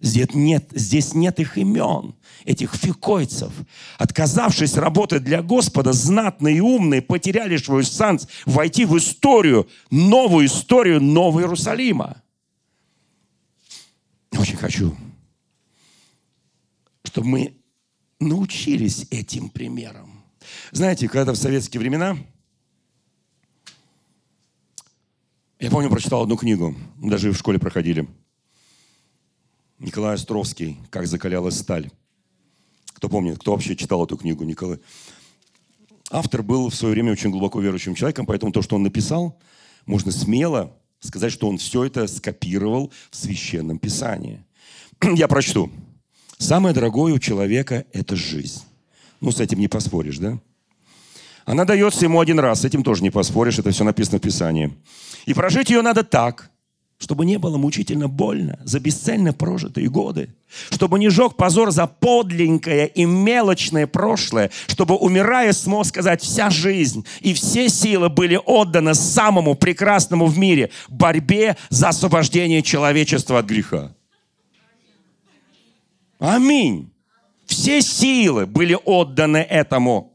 Здесь 0.00 0.32
нет, 0.32 0.70
здесь 0.72 1.12
нет 1.12 1.38
их 1.40 1.58
имен, 1.58 2.14
этих 2.46 2.74
фикойцев. 2.74 3.52
Отказавшись 3.98 4.76
работать 4.76 5.22
для 5.22 5.42
Господа, 5.42 5.92
знатные 5.92 6.56
и 6.56 6.60
умные 6.60 7.02
потеряли 7.02 7.58
свой 7.58 7.84
шанс 7.84 8.26
войти 8.46 8.86
в 8.86 8.96
историю, 8.96 9.68
новую 9.90 10.46
историю 10.46 11.02
Нового 11.02 11.40
Иерусалима. 11.40 12.22
Очень 14.32 14.56
хочу, 14.56 14.96
чтобы 17.04 17.28
мы 17.28 17.56
научились 18.20 19.06
этим 19.10 19.50
примерам. 19.50 20.24
Знаете, 20.72 21.08
когда 21.08 21.32
в 21.32 21.36
советские 21.36 21.80
времена 21.80 22.16
Я 25.60 25.70
помню, 25.70 25.90
прочитал 25.90 26.22
одну 26.22 26.38
книгу, 26.38 26.74
даже 26.96 27.32
в 27.32 27.36
школе 27.36 27.58
проходили. 27.58 28.08
Николай 29.78 30.14
Островский 30.14 30.78
«Как 30.88 31.06
закалялась 31.06 31.58
сталь». 31.58 31.90
Кто 32.94 33.10
помнит, 33.10 33.38
кто 33.38 33.52
вообще 33.52 33.76
читал 33.76 34.02
эту 34.02 34.16
книгу, 34.16 34.42
Николай? 34.44 34.78
Автор 36.10 36.42
был 36.42 36.70
в 36.70 36.74
свое 36.74 36.94
время 36.94 37.12
очень 37.12 37.30
глубоко 37.30 37.60
верующим 37.60 37.94
человеком, 37.94 38.24
поэтому 38.24 38.52
то, 38.52 38.62
что 38.62 38.76
он 38.76 38.84
написал, 38.84 39.38
можно 39.84 40.10
смело 40.12 40.74
сказать, 41.00 41.30
что 41.30 41.46
он 41.46 41.58
все 41.58 41.84
это 41.84 42.06
скопировал 42.06 42.90
в 43.10 43.16
Священном 43.16 43.78
Писании. 43.78 44.42
Я 45.14 45.28
прочту. 45.28 45.70
Самое 46.38 46.74
дорогое 46.74 47.12
у 47.12 47.18
человека– 47.18 47.84
это 47.92 48.16
жизнь. 48.16 48.62
Ну, 49.20 49.30
с 49.30 49.40
этим 49.40 49.58
не 49.58 49.68
поспоришь, 49.68 50.16
да? 50.16 50.40
Она 51.50 51.64
дается 51.64 52.04
ему 52.04 52.20
один 52.20 52.38
раз, 52.38 52.60
с 52.60 52.64
этим 52.64 52.84
тоже 52.84 53.02
не 53.02 53.10
поспоришь, 53.10 53.58
это 53.58 53.72
все 53.72 53.82
написано 53.82 54.18
в 54.18 54.20
Писании. 54.20 54.72
И 55.26 55.34
прожить 55.34 55.68
ее 55.68 55.82
надо 55.82 56.04
так, 56.04 56.48
чтобы 56.96 57.26
не 57.26 57.40
было 57.40 57.56
мучительно 57.56 58.06
больно 58.06 58.60
за 58.62 58.78
бесцельно 58.78 59.32
прожитые 59.32 59.88
годы, 59.88 60.32
чтобы 60.70 61.00
не 61.00 61.08
жег 61.08 61.34
позор 61.34 61.72
за 61.72 61.88
подленькое 61.88 62.86
и 62.86 63.04
мелочное 63.04 63.88
прошлое, 63.88 64.52
чтобы, 64.68 64.94
умирая, 64.94 65.52
смог 65.52 65.86
сказать, 65.86 66.22
вся 66.22 66.50
жизнь 66.50 67.04
и 67.18 67.34
все 67.34 67.68
силы 67.68 68.10
были 68.10 68.40
отданы 68.46 68.94
самому 68.94 69.56
прекрасному 69.56 70.26
в 70.26 70.38
мире– 70.38 70.70
борьбе 70.88 71.56
за 71.68 71.88
освобождение 71.88 72.62
человечества 72.62 73.40
от 73.40 73.46
греха. 73.46 73.92
Аминь. 76.20 76.92
Все 77.46 77.82
силы 77.82 78.46
были 78.46 78.78
отданы 78.84 79.38
этому. 79.38 80.09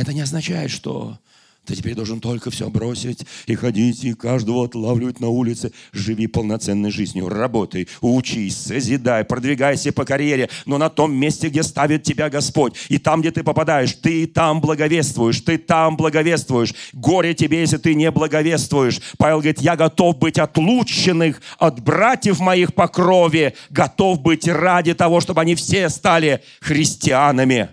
Это 0.00 0.14
не 0.14 0.22
означает, 0.22 0.70
что 0.70 1.18
ты 1.66 1.76
теперь 1.76 1.94
должен 1.94 2.20
только 2.20 2.50
все 2.50 2.70
бросить 2.70 3.26
и 3.46 3.54
ходить, 3.54 4.02
и 4.02 4.14
каждого 4.14 4.64
отлавливать 4.64 5.20
на 5.20 5.28
улице. 5.28 5.72
Живи 5.92 6.26
полноценной 6.26 6.90
жизнью, 6.90 7.28
работай, 7.28 7.86
учись, 8.00 8.56
созидай, 8.56 9.24
продвигайся 9.24 9.92
по 9.92 10.06
карьере, 10.06 10.48
но 10.64 10.78
на 10.78 10.88
том 10.88 11.14
месте, 11.14 11.50
где 11.50 11.62
ставит 11.62 12.02
тебя 12.02 12.30
Господь, 12.30 12.76
и 12.88 12.96
там, 12.96 13.20
где 13.20 13.30
ты 13.30 13.42
попадаешь, 13.42 13.92
ты 13.92 14.26
там 14.26 14.62
благовествуешь, 14.62 15.42
ты 15.42 15.58
там 15.58 15.98
благовествуешь. 15.98 16.74
Горе 16.94 17.34
тебе, 17.34 17.60
если 17.60 17.76
ты 17.76 17.94
не 17.94 18.10
благовествуешь. 18.10 19.02
Павел 19.18 19.40
говорит, 19.40 19.60
я 19.60 19.76
готов 19.76 20.16
быть 20.16 20.38
отлученных 20.38 21.42
от 21.58 21.80
братьев 21.82 22.40
моих 22.40 22.72
по 22.72 22.88
крови, 22.88 23.54
готов 23.68 24.22
быть 24.22 24.48
ради 24.48 24.94
того, 24.94 25.20
чтобы 25.20 25.42
они 25.42 25.56
все 25.56 25.90
стали 25.90 26.42
христианами. 26.62 27.68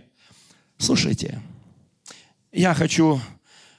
Слушайте, 0.78 1.42
я 2.58 2.74
хочу 2.74 3.22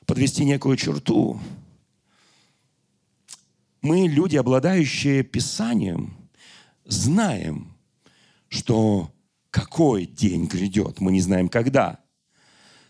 подвести 0.07 0.45
некую 0.45 0.77
черту. 0.77 1.41
Мы, 3.83 4.07
люди, 4.07 4.37
обладающие 4.37 5.23
Писанием, 5.23 6.17
знаем, 6.85 7.75
что 8.49 9.11
какой 9.51 10.07
день 10.07 10.47
грядет, 10.47 11.01
мы 11.01 11.12
не 11.12 11.21
знаем 11.21 11.49
когда. 11.49 11.99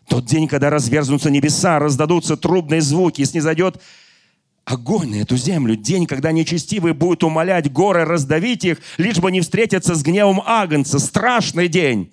Тот 0.07 0.27
день, 0.27 0.46
когда 0.46 0.70
разверзнутся 0.70 1.31
небеса, 1.31 1.79
раздадутся 1.79 2.37
трубные 2.37 2.81
звуки, 2.81 3.22
и 3.22 3.27
снизойдет 3.27 3.81
огонь 4.64 5.11
на 5.11 5.16
эту 5.16 5.37
землю. 5.37 5.74
День, 5.74 6.07
когда 6.07 6.33
нечестивые 6.33 6.94
будут 6.94 7.24
умолять 7.24 7.72
горы 7.72 8.05
раздавить 8.05 8.64
их, 8.64 8.79
лишь 8.98 9.18
бы 9.18 9.31
не 9.31 9.40
встретиться 9.40 9.94
с 9.94 10.03
гневом 10.03 10.42
Агнца. 10.44 10.98
Страшный 10.98 11.68
день, 11.68 12.12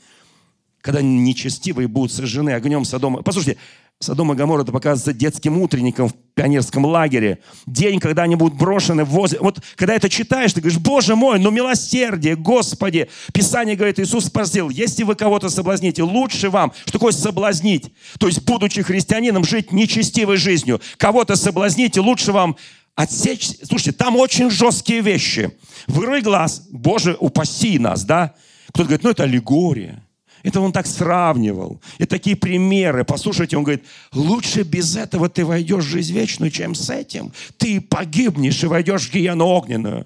когда 0.86 1.02
нечестивые 1.02 1.88
будут 1.88 2.12
сожжены 2.12 2.52
огнем 2.52 2.86
Содома. 2.86 3.24
Послушайте, 3.24 3.58
Содом 4.00 4.32
и 4.32 4.36
Гамор 4.36 4.62
это 4.62 4.72
показывается 4.72 5.14
детским 5.14 5.58
утренником 5.58 6.10
в 6.10 6.14
пионерском 6.36 6.86
лагере. 6.86 7.40
День, 7.66 8.00
когда 8.00 8.22
они 8.22 8.36
будут 8.36 8.56
брошены 8.56 9.04
возле... 9.04 9.40
Вот 9.40 9.60
когда 9.78 9.96
это 9.96 10.10
читаешь, 10.10 10.54
ты 10.54 10.62
говоришь, 10.62 10.78
Боже 10.78 11.16
мой, 11.16 11.40
ну 11.40 11.50
милосердие, 11.50 12.36
Господи. 12.36 13.10
Писание 13.34 13.76
говорит, 13.76 14.00
Иисус 14.00 14.26
спросил, 14.26 14.70
если 14.70 15.02
вы 15.02 15.16
кого-то 15.16 15.50
соблазните, 15.50 16.04
лучше 16.04 16.52
вам. 16.52 16.72
Что 16.84 16.92
такое 16.92 17.14
соблазнить? 17.14 17.92
То 18.20 18.28
есть, 18.28 18.44
будучи 18.44 18.84
христианином, 18.84 19.44
жить 19.44 19.72
нечестивой 19.72 20.38
жизнью. 20.38 20.82
Кого-то 20.98 21.36
соблазните, 21.36 22.00
лучше 22.00 22.32
вам 22.32 22.58
отсечь... 22.94 23.50
Слушайте, 23.64 23.94
там 23.94 24.18
очень 24.18 24.52
жесткие 24.52 25.02
вещи. 25.02 25.58
Вырой 25.88 26.22
глаз, 26.22 26.68
Боже, 26.70 27.18
упаси 27.20 27.80
нас, 27.80 28.06
да? 28.06 28.36
Кто-то 28.68 28.90
говорит, 28.90 29.04
ну 29.04 29.10
это 29.10 29.24
аллегория. 29.24 30.05
Это 30.46 30.62
он 30.62 30.72
так 30.72 30.86
сравнивал. 30.86 31.82
И 31.98 32.06
такие 32.06 32.36
примеры. 32.36 33.04
Послушайте, 33.04 33.58
он 33.58 33.64
говорит, 33.64 33.84
лучше 34.14 34.62
без 34.62 34.96
этого 34.96 35.28
ты 35.28 35.44
войдешь 35.44 35.86
в 35.86 35.90
жизнь 35.90 36.14
вечную, 36.14 36.52
чем 36.52 36.76
с 36.76 36.92
этим. 36.92 37.34
Ты 37.58 37.82
погибнешь 37.82 38.64
и 38.64 38.68
войдешь 38.68 39.08
в 39.08 39.12
гиену 39.12 39.44
огненную. 39.44 40.06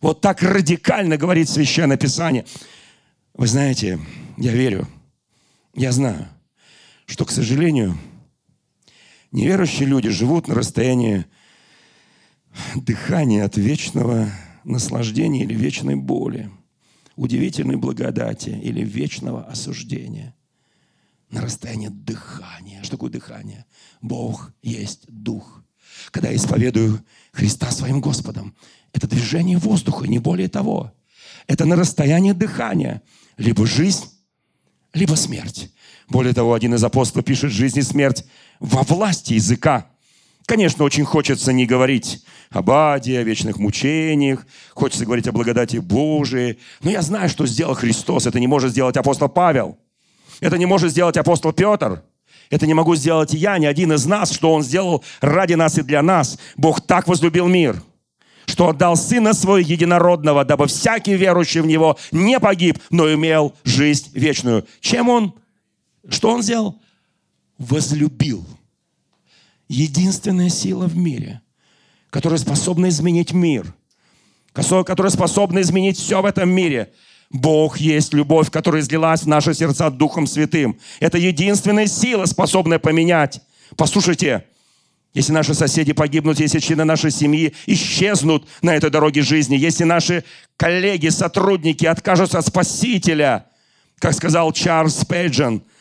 Вот 0.00 0.22
так 0.22 0.42
радикально 0.42 1.18
говорит 1.18 1.50
Священное 1.50 1.98
Писание. 1.98 2.46
Вы 3.34 3.46
знаете, 3.46 4.00
я 4.38 4.52
верю, 4.52 4.88
я 5.74 5.92
знаю, 5.92 6.28
что, 7.04 7.26
к 7.26 7.30
сожалению, 7.30 7.98
неверующие 9.32 9.86
люди 9.86 10.08
живут 10.08 10.48
на 10.48 10.54
расстоянии 10.54 11.26
дыхания 12.74 13.44
от 13.44 13.58
вечного 13.58 14.30
наслаждения 14.64 15.42
или 15.42 15.52
вечной 15.52 15.96
боли– 15.96 16.50
удивительной 17.16 17.76
благодати 17.76 18.50
или 18.50 18.82
вечного 18.82 19.44
осуждения. 19.44 20.34
На 21.30 21.40
расстоянии 21.40 21.88
дыхания. 21.88 22.82
Что 22.82 22.92
такое 22.92 23.10
дыхание? 23.10 23.66
Бог 24.00 24.52
есть 24.62 25.04
Дух. 25.08 25.62
Когда 26.10 26.28
я 26.30 26.36
исповедую 26.36 27.04
Христа 27.32 27.70
своим 27.70 28.00
Господом, 28.00 28.54
это 28.92 29.08
движение 29.08 29.58
воздуха, 29.58 30.06
не 30.06 30.18
более 30.18 30.48
того. 30.48 30.92
Это 31.46 31.64
на 31.64 31.76
расстоянии 31.76 32.32
дыхания. 32.32 33.02
Либо 33.36 33.66
жизнь, 33.66 34.04
либо 34.92 35.14
смерть. 35.14 35.72
Более 36.08 36.34
того, 36.34 36.54
один 36.54 36.74
из 36.74 36.84
апостолов 36.84 37.24
пишет, 37.24 37.50
жизнь 37.50 37.78
и 37.78 37.82
смерть 37.82 38.24
во 38.60 38.82
власти 38.82 39.34
языка. 39.34 39.90
Конечно, 40.46 40.84
очень 40.84 41.04
хочется 41.04 41.52
не 41.52 41.64
говорить 41.64 42.22
об 42.50 42.70
аде, 42.70 43.18
о 43.18 43.22
вечных 43.22 43.58
мучениях, 43.58 44.46
хочется 44.74 45.06
говорить 45.06 45.26
о 45.26 45.32
благодати 45.32 45.78
Божией. 45.78 46.58
Но 46.82 46.90
я 46.90 47.00
знаю, 47.00 47.30
что 47.30 47.46
сделал 47.46 47.74
Христос. 47.74 48.26
Это 48.26 48.38
не 48.38 48.46
может 48.46 48.72
сделать 48.72 48.96
апостол 48.96 49.28
Павел. 49.28 49.78
Это 50.40 50.58
не 50.58 50.66
может 50.66 50.90
сделать 50.90 51.16
апостол 51.16 51.52
Петр. 51.52 52.02
Это 52.50 52.66
не 52.66 52.74
могу 52.74 52.94
сделать 52.94 53.32
я, 53.32 53.56
ни 53.56 53.64
один 53.64 53.92
из 53.94 54.04
нас, 54.04 54.30
что 54.30 54.52
Он 54.52 54.62
сделал 54.62 55.02
ради 55.22 55.54
нас 55.54 55.78
и 55.78 55.82
для 55.82 56.02
нас. 56.02 56.38
Бог 56.56 56.82
так 56.82 57.08
возлюбил 57.08 57.48
мир, 57.48 57.82
что 58.44 58.68
отдал 58.68 58.96
Сына 58.96 59.32
Своего 59.32 59.58
Единородного, 59.58 60.44
дабы 60.44 60.66
всякий 60.66 61.14
верующий 61.14 61.62
в 61.62 61.66
Него 61.66 61.96
не 62.12 62.38
погиб, 62.38 62.78
но 62.90 63.12
имел 63.14 63.54
жизнь 63.64 64.10
вечную. 64.12 64.66
Чем 64.80 65.08
Он? 65.08 65.34
Что 66.10 66.32
Он 66.32 66.42
сделал? 66.42 66.78
Возлюбил 67.56 68.46
единственная 69.68 70.48
сила 70.48 70.86
в 70.86 70.96
мире, 70.96 71.40
которая 72.10 72.38
способна 72.38 72.88
изменить 72.88 73.32
мир, 73.32 73.74
которая 74.52 75.10
способна 75.10 75.60
изменить 75.60 75.98
все 75.98 76.22
в 76.22 76.26
этом 76.26 76.50
мире. 76.50 76.92
Бог 77.30 77.78
есть 77.78 78.12
любовь, 78.12 78.50
которая 78.50 78.82
излилась 78.82 79.22
в 79.22 79.26
наши 79.26 79.54
сердца 79.54 79.90
Духом 79.90 80.26
Святым. 80.26 80.78
Это 81.00 81.18
единственная 81.18 81.86
сила, 81.86 82.26
способная 82.26 82.78
поменять. 82.78 83.40
Послушайте, 83.76 84.44
если 85.14 85.32
наши 85.32 85.54
соседи 85.54 85.92
погибнут, 85.92 86.38
если 86.38 86.60
члены 86.60 86.84
нашей 86.84 87.10
семьи 87.10 87.54
исчезнут 87.66 88.46
на 88.62 88.76
этой 88.76 88.90
дороге 88.90 89.22
жизни, 89.22 89.56
если 89.56 89.84
наши 89.84 90.22
коллеги, 90.56 91.08
сотрудники 91.08 91.86
откажутся 91.86 92.38
от 92.38 92.46
Спасителя, 92.46 93.46
как 93.98 94.12
сказал 94.12 94.52
Чарльз 94.52 95.04
Пейджен– 95.04 95.62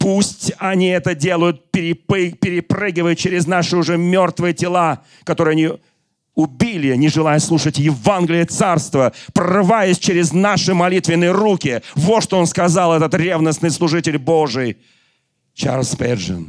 Пусть 0.00 0.52
они 0.56 0.86
это 0.86 1.14
делают, 1.14 1.70
перепрыгивая 1.70 3.14
через 3.14 3.46
наши 3.46 3.76
уже 3.76 3.98
мертвые 3.98 4.54
тела, 4.54 5.04
которые 5.24 5.52
они 5.52 5.68
убили, 6.34 6.96
не 6.96 7.08
желая 7.08 7.38
слушать 7.38 7.76
Евангелие 7.76 8.46
Царства, 8.46 9.12
прорываясь 9.34 9.98
через 9.98 10.32
наши 10.32 10.72
молитвенные 10.72 11.32
руки. 11.32 11.82
Вот 11.94 12.22
что 12.22 12.38
он 12.38 12.46
сказал, 12.46 12.94
этот 12.96 13.12
ревностный 13.12 13.70
служитель 13.70 14.16
Божий, 14.16 14.78
Чарльз 15.52 15.94
Педжин. 15.94 16.48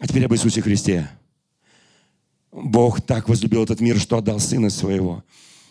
А 0.00 0.08
теперь 0.08 0.24
об 0.24 0.34
Иисусе 0.34 0.60
Христе. 0.60 1.08
Бог 2.50 3.02
так 3.02 3.28
возлюбил 3.28 3.62
этот 3.62 3.80
мир, 3.80 4.00
что 4.00 4.18
отдал 4.18 4.40
Сына 4.40 4.70
Своего. 4.70 5.22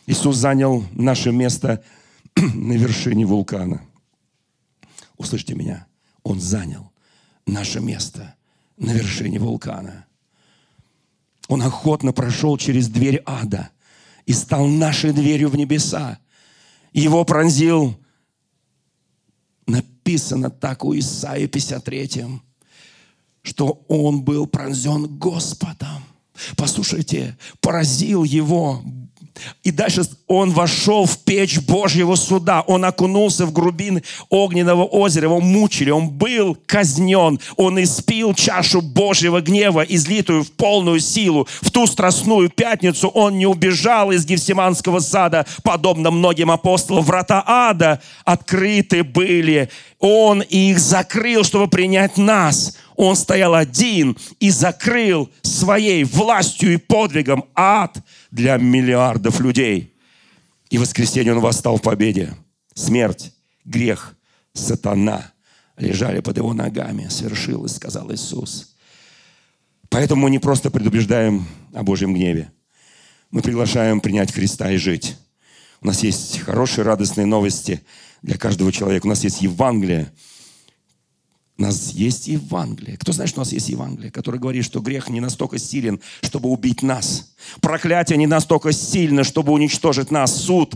Иисус 0.05 0.37
занял 0.37 0.85
наше 0.93 1.33
место 1.33 1.83
на 2.37 2.73
вершине 2.73 3.25
вулкана. 3.25 3.81
Услышьте 5.17 5.53
меня. 5.53 5.86
Он 6.27 6.41
занял 6.41 6.91
наше 7.45 7.79
место 7.79 8.35
на 8.75 8.91
вершине 8.91 9.39
вулкана. 9.39 10.05
Он 11.47 11.61
охотно 11.61 12.11
прошел 12.11 12.57
через 12.57 12.89
дверь 12.89 13.23
ада 13.25 13.69
и 14.25 14.33
стал 14.33 14.67
нашей 14.67 15.13
дверью 15.13 15.47
в 15.47 15.55
небеса. 15.55 16.19
Его 16.91 17.23
пронзил, 17.23 17.97
написано 19.67 20.49
так 20.49 20.83
у 20.83 20.93
Исаии 20.99 21.47
53, 21.47 22.41
что 23.43 23.85
он 23.87 24.21
был 24.21 24.47
пронзен 24.47 25.07
Господом. 25.17 26.03
Послушайте, 26.57 27.37
поразил 27.61 28.25
его 28.25 28.83
и 29.63 29.71
дальше 29.71 30.03
он 30.27 30.51
вошел 30.51 31.05
в 31.05 31.19
печь 31.19 31.59
Божьего 31.59 32.15
суда. 32.15 32.63
Он 32.67 32.85
окунулся 32.85 33.45
в 33.45 33.53
грубин 33.53 34.01
огненного 34.29 34.83
озера. 34.83 35.25
Его 35.25 35.39
мучили. 35.39 35.89
Он 35.89 36.09
был 36.09 36.57
казнен. 36.65 37.39
Он 37.55 37.81
испил 37.81 38.33
чашу 38.33 38.81
Божьего 38.81 39.41
гнева, 39.41 39.81
излитую 39.81 40.43
в 40.43 40.51
полную 40.51 40.99
силу. 40.99 41.47
В 41.61 41.71
ту 41.71 41.87
страстную 41.87 42.49
пятницу 42.49 43.07
он 43.07 43.37
не 43.37 43.45
убежал 43.45 44.11
из 44.11 44.25
Гефсиманского 44.25 44.99
сада, 44.99 45.45
подобно 45.63 46.11
многим 46.11 46.51
апостолам. 46.51 47.03
Врата 47.03 47.43
ада 47.45 48.01
открыты 48.25 49.03
были. 49.03 49.69
Он 49.99 50.41
их 50.41 50.79
закрыл, 50.79 51.43
чтобы 51.43 51.67
принять 51.67 52.17
нас. 52.17 52.77
Он 52.97 53.15
стоял 53.15 53.53
один 53.53 54.17
и 54.39 54.49
закрыл 54.49 55.29
своей 55.43 56.03
властью 56.03 56.73
и 56.73 56.77
подвигом 56.77 57.45
ад 57.55 57.97
для 58.37 58.57
миллиардов 58.57 59.41
людей. 59.41 59.93
И 60.69 60.77
в 60.77 60.81
воскресенье 60.81 61.33
он 61.33 61.41
восстал 61.41 61.77
в 61.77 61.81
победе. 61.81 62.33
Смерть, 62.73 63.33
грех, 63.65 64.15
сатана 64.53 65.33
лежали 65.75 66.19
под 66.19 66.37
его 66.37 66.53
ногами. 66.53 67.07
Свершилось, 67.09 67.75
сказал 67.75 68.11
Иисус. 68.13 68.75
Поэтому 69.89 70.23
мы 70.23 70.29
не 70.29 70.39
просто 70.39 70.69
предупреждаем 70.69 71.45
о 71.73 71.83
Божьем 71.83 72.13
гневе. 72.13 72.51
Мы 73.31 73.41
приглашаем 73.41 73.99
принять 73.99 74.31
Христа 74.31 74.71
и 74.71 74.77
жить. 74.77 75.17
У 75.81 75.87
нас 75.87 76.03
есть 76.03 76.39
хорошие, 76.39 76.85
радостные 76.85 77.25
новости 77.25 77.81
для 78.21 78.37
каждого 78.37 78.71
человека. 78.71 79.07
У 79.07 79.09
нас 79.09 79.23
есть 79.23 79.41
Евангелие. 79.41 80.11
У 81.57 81.63
нас 81.63 81.91
есть 81.91 82.27
Евангелие. 82.27 82.97
Кто 82.97 83.11
знает, 83.13 83.29
что 83.29 83.39
у 83.39 83.43
нас 83.43 83.51
есть 83.51 83.69
Евангелие, 83.69 84.11
которое 84.11 84.37
говорит, 84.37 84.63
что 84.63 84.79
грех 84.79 85.09
не 85.09 85.19
настолько 85.19 85.57
силен, 85.57 85.99
чтобы 86.21 86.49
убить 86.49 86.83
нас. 86.83 87.33
Проклятие 87.61 88.17
не 88.17 88.27
настолько 88.27 88.71
сильно, 88.71 89.23
чтобы 89.23 89.53
уничтожить 89.53 90.11
нас. 90.11 90.35
Суд 90.35 90.75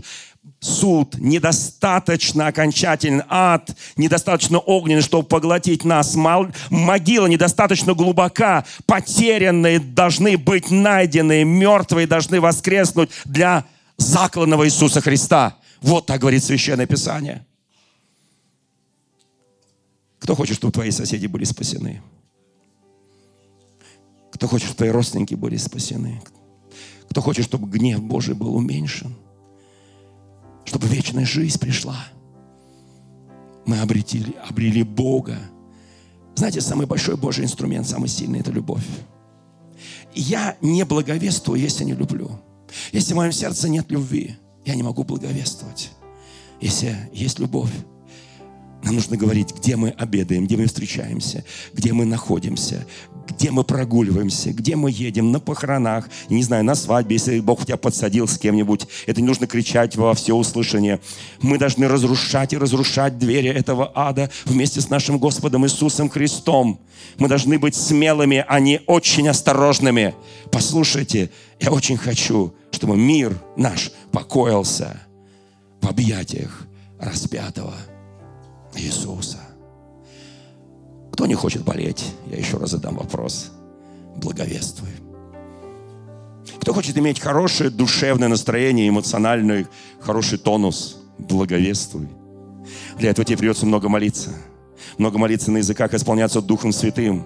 суд 0.58 1.16
недостаточно 1.18 2.48
окончателен, 2.48 3.22
ад 3.28 3.70
недостаточно 3.96 4.58
огненный, 4.58 5.02
чтобы 5.02 5.26
поглотить 5.28 5.84
нас, 5.84 6.16
могила 6.16 7.26
недостаточно 7.26 7.94
глубока, 7.94 8.64
потерянные 8.86 9.78
должны 9.78 10.36
быть 10.36 10.70
найдены, 10.70 11.44
мертвые 11.44 12.06
должны 12.06 12.40
воскреснуть 12.40 13.10
для 13.24 13.64
закланного 13.98 14.66
Иисуса 14.66 15.00
Христа. 15.00 15.56
Вот 15.80 16.06
так 16.06 16.20
говорит 16.20 16.42
Священное 16.42 16.86
Писание. 16.86 17.44
Кто 20.22 20.34
хочет, 20.34 20.56
чтобы 20.56 20.72
твои 20.72 20.90
соседи 20.90 21.26
были 21.26 21.44
спасены? 21.44 22.00
Кто 24.32 24.48
хочет, 24.48 24.66
чтобы 24.66 24.78
твои 24.78 24.90
родственники 24.90 25.34
были 25.34 25.56
спасены? 25.56 26.22
Кто 27.10 27.20
хочет, 27.20 27.44
чтобы 27.44 27.68
гнев 27.68 28.02
Божий 28.02 28.34
был 28.34 28.54
уменьшен? 28.54 29.14
чтобы 30.72 30.86
вечная 30.86 31.26
жизнь 31.26 31.58
пришла. 31.58 32.06
Мы 33.66 33.80
обретили, 33.80 34.34
обрели 34.48 34.82
Бога. 34.82 35.38
Знаете, 36.34 36.62
самый 36.62 36.86
большой 36.86 37.18
Божий 37.18 37.44
инструмент, 37.44 37.86
самый 37.86 38.08
сильный– 38.08 38.40
это 38.40 38.50
любовь. 38.50 38.86
Я 40.14 40.56
не 40.62 40.84
благовествую, 40.84 41.60
если 41.60 41.84
не 41.84 41.92
люблю. 41.92 42.40
Если 42.92 43.12
в 43.12 43.16
моем 43.16 43.32
сердце 43.32 43.68
нет 43.68 43.90
любви, 43.90 44.36
я 44.64 44.74
не 44.74 44.82
могу 44.82 45.04
благовествовать. 45.04 45.90
Если 46.58 46.96
есть 47.12 47.38
любовь, 47.38 47.72
нам 48.82 48.96
нужно 48.96 49.16
говорить, 49.16 49.54
где 49.54 49.76
мы 49.76 49.90
обедаем, 49.90 50.46
где 50.46 50.56
мы 50.56 50.66
встречаемся, 50.66 51.44
где 51.72 51.92
мы 51.92 52.04
находимся, 52.04 52.84
где 53.28 53.50
мы 53.50 53.62
прогуливаемся, 53.62 54.52
где 54.52 54.74
мы 54.74 54.90
едем, 54.90 55.30
на 55.30 55.38
похоронах, 55.38 56.08
не 56.28 56.42
знаю, 56.42 56.64
на 56.64 56.74
свадьбе, 56.74 57.16
если 57.16 57.38
Бог 57.40 57.64
тебя 57.64 57.76
подсадил 57.76 58.26
с 58.26 58.38
кем-нибудь, 58.38 58.86
это 59.06 59.20
не 59.20 59.26
нужно 59.26 59.46
кричать 59.46 59.96
во 59.96 60.14
все 60.14 60.34
услышание. 60.34 61.00
Мы 61.40 61.58
должны 61.58 61.86
разрушать 61.86 62.52
и 62.52 62.58
разрушать 62.58 63.18
двери 63.18 63.50
этого 63.50 63.92
ада 63.94 64.30
вместе 64.44 64.80
с 64.80 64.90
нашим 64.90 65.18
Господом 65.18 65.64
Иисусом 65.64 66.08
Христом. 66.08 66.80
Мы 67.18 67.28
должны 67.28 67.58
быть 67.58 67.76
смелыми, 67.76 68.44
а 68.48 68.58
не 68.58 68.80
очень 68.86 69.28
осторожными. 69.28 70.14
Послушайте, 70.50 71.30
я 71.60 71.70
очень 71.70 71.96
хочу, 71.96 72.52
чтобы 72.72 72.96
мир 72.96 73.40
наш 73.56 73.92
покоился 74.10 75.00
в 75.80 75.88
объятиях 75.88 76.66
распятого 76.98 77.74
Иисуса. 78.74 79.38
Кто 81.12 81.26
не 81.26 81.34
хочет 81.34 81.62
болеть? 81.64 82.04
Я 82.30 82.36
еще 82.38 82.56
раз 82.56 82.70
задам 82.70 82.96
вопрос. 82.96 83.50
Благовествуй. 84.16 84.90
Кто 86.60 86.72
хочет 86.72 86.96
иметь 86.96 87.20
хорошее 87.20 87.70
душевное 87.70 88.28
настроение, 88.28 88.88
эмоциональный, 88.88 89.66
хороший 90.00 90.38
тонус? 90.38 90.96
Благовествуй. 91.18 92.08
Для 92.98 93.10
этого 93.10 93.24
тебе 93.24 93.38
придется 93.38 93.66
много 93.66 93.88
молиться. 93.88 94.30
Много 94.98 95.18
молиться 95.18 95.50
на 95.50 95.58
языках, 95.58 95.94
исполняться 95.94 96.40
Духом 96.40 96.72
Святым. 96.72 97.24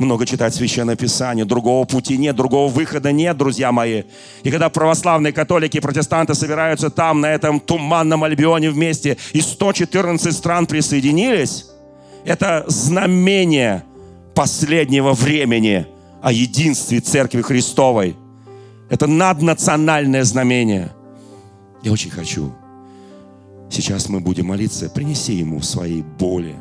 Много 0.00 0.24
читать 0.24 0.54
Священное 0.54 0.96
Писание. 0.96 1.44
Другого 1.44 1.84
пути 1.84 2.16
нет, 2.16 2.34
другого 2.34 2.72
выхода 2.72 3.12
нет, 3.12 3.36
друзья 3.36 3.70
мои. 3.70 4.04
И 4.42 4.50
когда 4.50 4.70
православные 4.70 5.30
католики 5.34 5.76
и 5.76 5.80
протестанты 5.80 6.34
собираются 6.34 6.88
там, 6.88 7.20
на 7.20 7.26
этом 7.26 7.60
туманном 7.60 8.24
Альбионе 8.24 8.70
вместе, 8.70 9.18
и 9.34 9.42
114 9.42 10.34
стран 10.34 10.66
присоединились, 10.66 11.66
это 12.24 12.64
знамение 12.66 13.84
последнего 14.34 15.12
времени 15.12 15.86
о 16.22 16.32
единстве 16.32 17.00
Церкви 17.00 17.42
Христовой. 17.42 18.16
Это 18.88 19.06
наднациональное 19.06 20.24
знамение. 20.24 20.92
Я 21.82 21.92
очень 21.92 22.10
хочу. 22.10 22.54
Сейчас 23.70 24.08
мы 24.08 24.20
будем 24.20 24.46
молиться. 24.46 24.88
Принеси 24.88 25.34
Ему 25.34 25.60
свои 25.60 26.00
боли, 26.00 26.56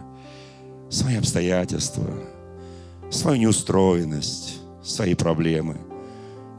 свои 0.89 1.15
обстоятельства, 1.15 2.03
свою 3.09 3.37
неустроенность, 3.37 4.59
свои 4.83 5.13
проблемы. 5.13 5.77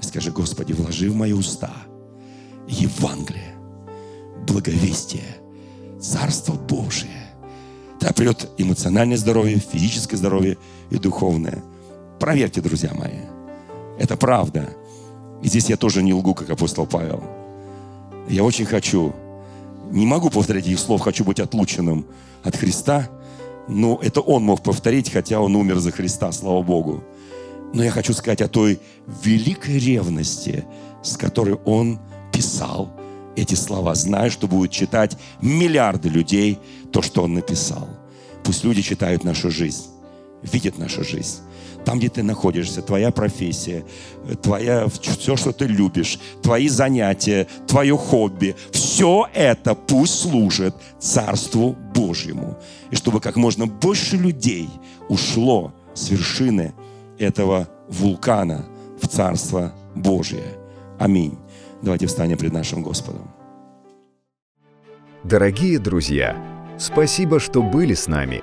Скажи, 0.00 0.30
Господи, 0.30 0.72
вложи 0.72 1.10
в 1.10 1.14
мои 1.14 1.32
уста 1.32 1.72
Евангелие, 2.66 3.54
благовестие, 4.46 5.36
Царство 6.00 6.54
Божие 6.54 7.30
Тогда 8.00 8.14
придет 8.14 8.48
эмоциональное 8.56 9.18
здоровье, 9.18 9.58
физическое 9.58 10.16
здоровье 10.16 10.56
и 10.88 10.96
духовное. 10.96 11.62
Проверьте, 12.18 12.62
друзья 12.62 12.92
мои. 12.94 13.20
Это 13.98 14.16
правда. 14.16 14.70
И 15.42 15.48
здесь 15.48 15.68
я 15.68 15.76
тоже 15.76 16.02
не 16.02 16.14
лгу, 16.14 16.34
как 16.34 16.48
апостол 16.48 16.86
Павел. 16.86 17.22
Я 18.26 18.42
очень 18.42 18.64
хочу, 18.64 19.14
не 19.90 20.06
могу 20.06 20.30
повторять 20.30 20.66
их 20.66 20.78
слов, 20.78 21.02
хочу 21.02 21.24
быть 21.24 21.40
отлученным 21.40 22.06
от 22.42 22.56
Христа, 22.56 23.10
но 23.68 23.98
это 24.02 24.20
он 24.20 24.44
мог 24.44 24.62
повторить, 24.62 25.10
хотя 25.10 25.40
он 25.40 25.56
умер 25.56 25.78
за 25.78 25.92
Христа, 25.92 26.32
слава 26.32 26.62
Богу. 26.62 27.04
Но 27.72 27.84
я 27.84 27.90
хочу 27.90 28.12
сказать 28.12 28.42
о 28.42 28.48
той 28.48 28.80
великой 29.24 29.78
ревности, 29.78 30.64
с 31.02 31.16
которой 31.16 31.54
он 31.64 32.00
писал 32.32 32.90
эти 33.36 33.54
слова, 33.54 33.94
зная, 33.94 34.30
что 34.30 34.46
будут 34.46 34.70
читать 34.70 35.16
миллиарды 35.40 36.08
людей 36.08 36.58
то, 36.92 37.02
что 37.02 37.22
Он 37.22 37.34
написал. 37.34 37.88
Пусть 38.42 38.64
люди 38.64 38.82
читают 38.82 39.24
нашу 39.24 39.50
жизнь, 39.50 39.86
видят 40.42 40.78
нашу 40.78 41.04
жизнь. 41.04 41.38
Там, 41.84 41.98
где 41.98 42.08
ты 42.08 42.22
находишься, 42.22 42.82
твоя 42.82 43.10
профессия, 43.10 43.84
твоя, 44.42 44.86
все, 44.88 45.36
что 45.36 45.52
ты 45.52 45.66
любишь, 45.66 46.18
твои 46.42 46.68
занятия, 46.68 47.46
твое 47.66 47.96
хобби, 47.96 48.54
все 48.70 49.26
это 49.32 49.74
пусть 49.74 50.20
служит 50.20 50.74
Царству 50.98 51.76
Божьему. 51.94 52.58
И 52.90 52.96
чтобы 52.96 53.20
как 53.20 53.36
можно 53.36 53.66
больше 53.66 54.16
людей 54.16 54.68
ушло 55.08 55.72
с 55.94 56.10
вершины 56.10 56.74
этого 57.18 57.68
вулкана 57.88 58.66
в 59.00 59.08
Царство 59.08 59.72
Божие. 59.94 60.56
Аминь. 60.98 61.38
Давайте 61.82 62.06
встанем 62.06 62.36
пред 62.36 62.52
нашим 62.52 62.82
Господом. 62.82 63.30
Дорогие 65.24 65.78
друзья, 65.78 66.36
спасибо, 66.78 67.40
что 67.40 67.62
были 67.62 67.94
с 67.94 68.06
нами. 68.06 68.42